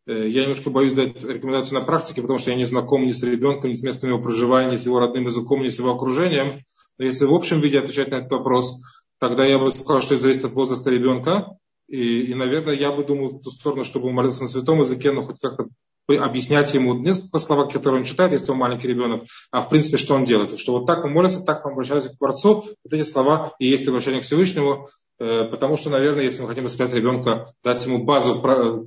[0.06, 3.22] Э, я немножко боюсь дать рекомендацию на практике, потому что я не знаком ни с
[3.22, 6.60] ребенком, ни с местом его проживания, ни с его родным языком, ни с его окружением.
[6.98, 8.80] Но если в общем виде отвечать на этот вопрос,
[9.18, 11.56] тогда я бы сказал, что это зависит от возраста ребенка.
[11.88, 15.12] И, и, наверное, я бы думал в ту сторону, чтобы он молился на святом языке,
[15.12, 15.68] но хоть как-то
[16.08, 20.14] объяснять ему несколько слов, которые он читает, если он маленький ребенок, а в принципе, что
[20.14, 20.58] он делает.
[20.58, 23.86] Что вот так мы молимся, так мы обращаемся к Творцу, вот эти слова и есть
[23.86, 24.88] обращение к Всевышнему,
[25.18, 28.40] э, потому что, наверное, если мы хотим воспитать ребенка, дать ему базу,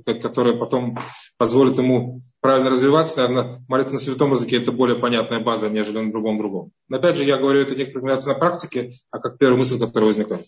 [0.04, 0.98] которая потом
[1.38, 6.10] позволит ему правильно развиваться, наверное, молитва на святом языке это более понятная база, нежели на
[6.10, 6.70] другом другом.
[6.88, 10.08] Но опять же, я говорю, это не рекомендация на практике, а как первая мысль, которая
[10.08, 10.46] возникает.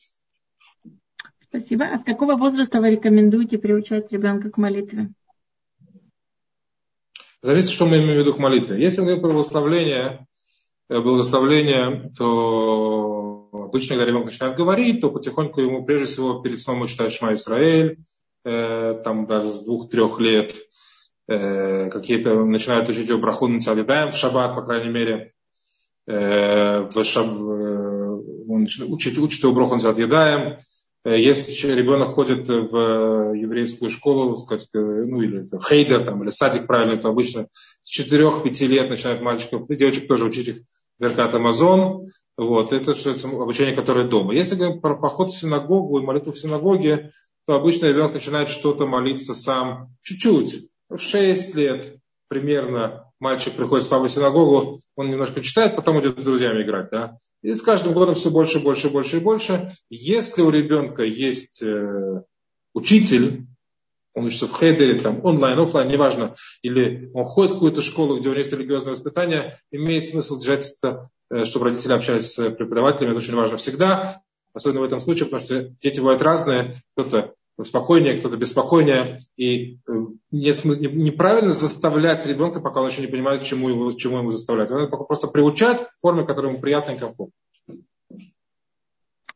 [1.49, 1.87] Спасибо.
[1.87, 5.09] А с какого возраста вы рекомендуете приучать ребенка к молитве?
[7.41, 8.83] Зависит, что мы имеем в виду к молитве.
[8.83, 10.27] Если мы говорим про благословление,
[10.89, 16.87] э, благословление, то обычно, когда ребенок начинает говорить, то потихоньку ему, прежде всего, перед сном
[16.87, 17.99] читать Шма Исраэль,
[18.45, 20.57] э, там даже с двух-трех лет,
[21.29, 25.33] э, какие-то начинают учить его брахун Нацалидаем в шаббат, по крайней мере,
[26.09, 33.91] э, в шаб, э, он учит, учит его Нацалидаем, Э, если ребенок ходит в еврейскую
[33.91, 37.49] школу, сказать, э, ну или хейдер там, или садик правильно, то обычно
[37.83, 40.57] с 4-5 лет начинают мальчиков, и девочек тоже учить их
[40.99, 42.09] Беркат Амазон.
[42.37, 42.93] Вот, это
[43.25, 44.35] обучение, которое дома.
[44.35, 47.13] Если говорим про поход в синагогу и молитву в синагоге,
[47.47, 51.97] то обычно ребенок начинает что-то молиться сам чуть-чуть, в 6 лет
[52.29, 56.91] примерно мальчик приходит с папой в синагогу, он немножко читает, потом идет с друзьями играть.
[56.91, 57.19] Да?
[57.43, 59.73] И с каждым годом все больше, больше, больше и больше.
[59.91, 62.23] Если у ребенка есть э,
[62.75, 63.47] учитель,
[64.15, 68.29] он учится в хедере, там, онлайн, офлайн, неважно, или он ходит в какую-то школу, где
[68.29, 73.13] у него есть религиозное воспитание, имеет смысл держать это, э, чтобы родители общались с преподавателями,
[73.13, 78.19] это очень важно всегда, особенно в этом случае, потому что дети бывают разные, кто-то спокойнее,
[78.19, 79.21] кто-то беспокойнее.
[79.37, 79.93] И э,
[80.31, 84.71] нет смысла, неправильно заставлять ребенка, пока он еще не понимает, чему, его, чему ему заставлять.
[84.71, 87.35] Надо просто приучать в форме, которая ему приятна и комфортна.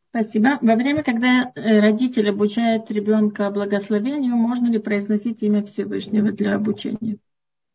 [0.09, 0.59] Спасибо.
[0.61, 7.17] Во время, когда э, родитель обучает ребенка благословению, можно ли произносить имя Всевышнего для обучения?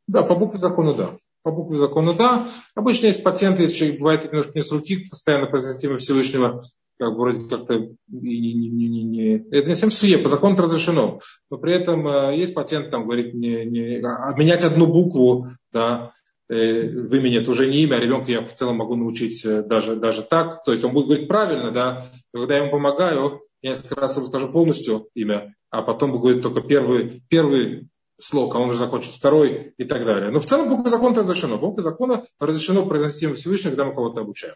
[0.07, 1.11] Да, по букве закона да.
[1.43, 2.47] По букве закона да.
[2.77, 7.49] Обычно есть пациенты, если бывает немножко не с руки, постоянно произносить имя Всевышнего, как вроде
[7.49, 7.75] как-то
[8.09, 11.21] не, не, не, не, это не совсем слеп, по закону это разрешено.
[11.51, 16.13] Но при этом э, есть патент, там говорит, не, не, обменять одну букву, да,
[16.49, 19.63] э, в имени это уже не имя, а ребенка я в целом могу научить э,
[19.63, 20.65] даже, даже так.
[20.65, 22.07] То есть он будет говорить правильно, да.
[22.35, 26.63] Когда я ему помогаю, я несколько раз ему скажу полностью имя, а потом будет только
[26.63, 27.89] первый, первый
[28.21, 30.31] слог, а он уже закончит второй и так далее.
[30.31, 31.59] Но в целом буква закона разрешено.
[31.59, 34.55] Буква закона разрешено произносить имя Всевышнего, когда мы кого-то обучаем.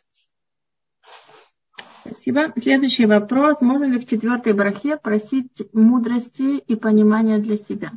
[2.05, 2.53] Спасибо.
[2.57, 3.61] Следующий вопрос.
[3.61, 7.93] Можно ли в четвертой брахе просить мудрости и понимания для себя?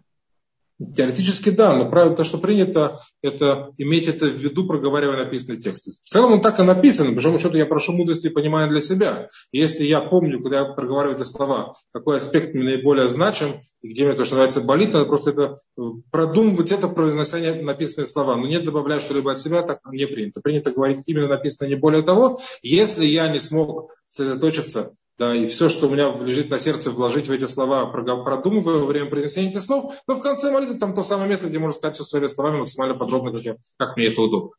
[0.77, 5.91] Теоретически да, но правило то, что принято, это иметь это в виду, проговаривая написанные тексты.
[6.03, 8.81] В целом он так и написан, по большому счету я прошу мудрости и понимания для
[8.81, 9.29] себя.
[9.53, 13.87] И если я помню, когда я проговариваю эти слова, какой аспект мне наиболее значим, и
[13.87, 18.35] где мне то, что называется, болит, надо просто это э, продумывать это произношение написанные слова.
[18.35, 20.41] Но не добавлять что-либо от себя, так не принято.
[20.41, 22.41] Принято говорить именно написано, не более того.
[22.61, 27.27] Если я не смог сосредоточиться да, и все, что у меня лежит на сердце, вложить
[27.27, 31.03] в эти слова, продумывая во время произнесения этих слов, но в конце молитвы там то
[31.03, 34.21] самое место, где можно сказать все своими словами максимально подробно, как, я, как мне это
[34.21, 34.51] удобно.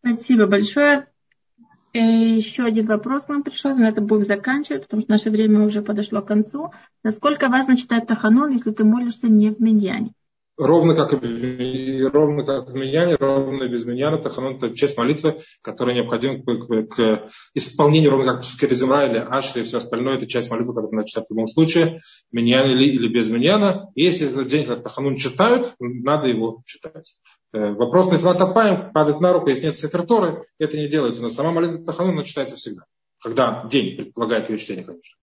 [0.00, 1.08] Спасибо большое.
[1.92, 5.64] И еще один вопрос к нам пришел, но это будем заканчивать, потому что наше время
[5.64, 6.72] уже подошло к концу.
[7.02, 10.12] Насколько важно читать Таханон, если ты молишься не в Миньяне?
[10.56, 15.38] Ровно как и ровно как в Миньяне, ровно и без Миньяна, Таханон это часть молитвы,
[15.62, 20.26] которая необходима к, к, к исполнению, ровно как в или Ашли и все остальное, это
[20.26, 22.00] часть молитвы, которую надо в любом случае,
[22.32, 23.90] Миньян или, или без Миньяна.
[23.94, 27.14] Если этот день, как Таханун читают, надо его читать.
[27.52, 31.52] Э, вопрос на Филатопаем падает на руку, если нет сеферторы, это не делается, но сама
[31.52, 32.82] молитва Таханун читается всегда.
[33.20, 35.14] Когда день предполагает ее чтение, конечно.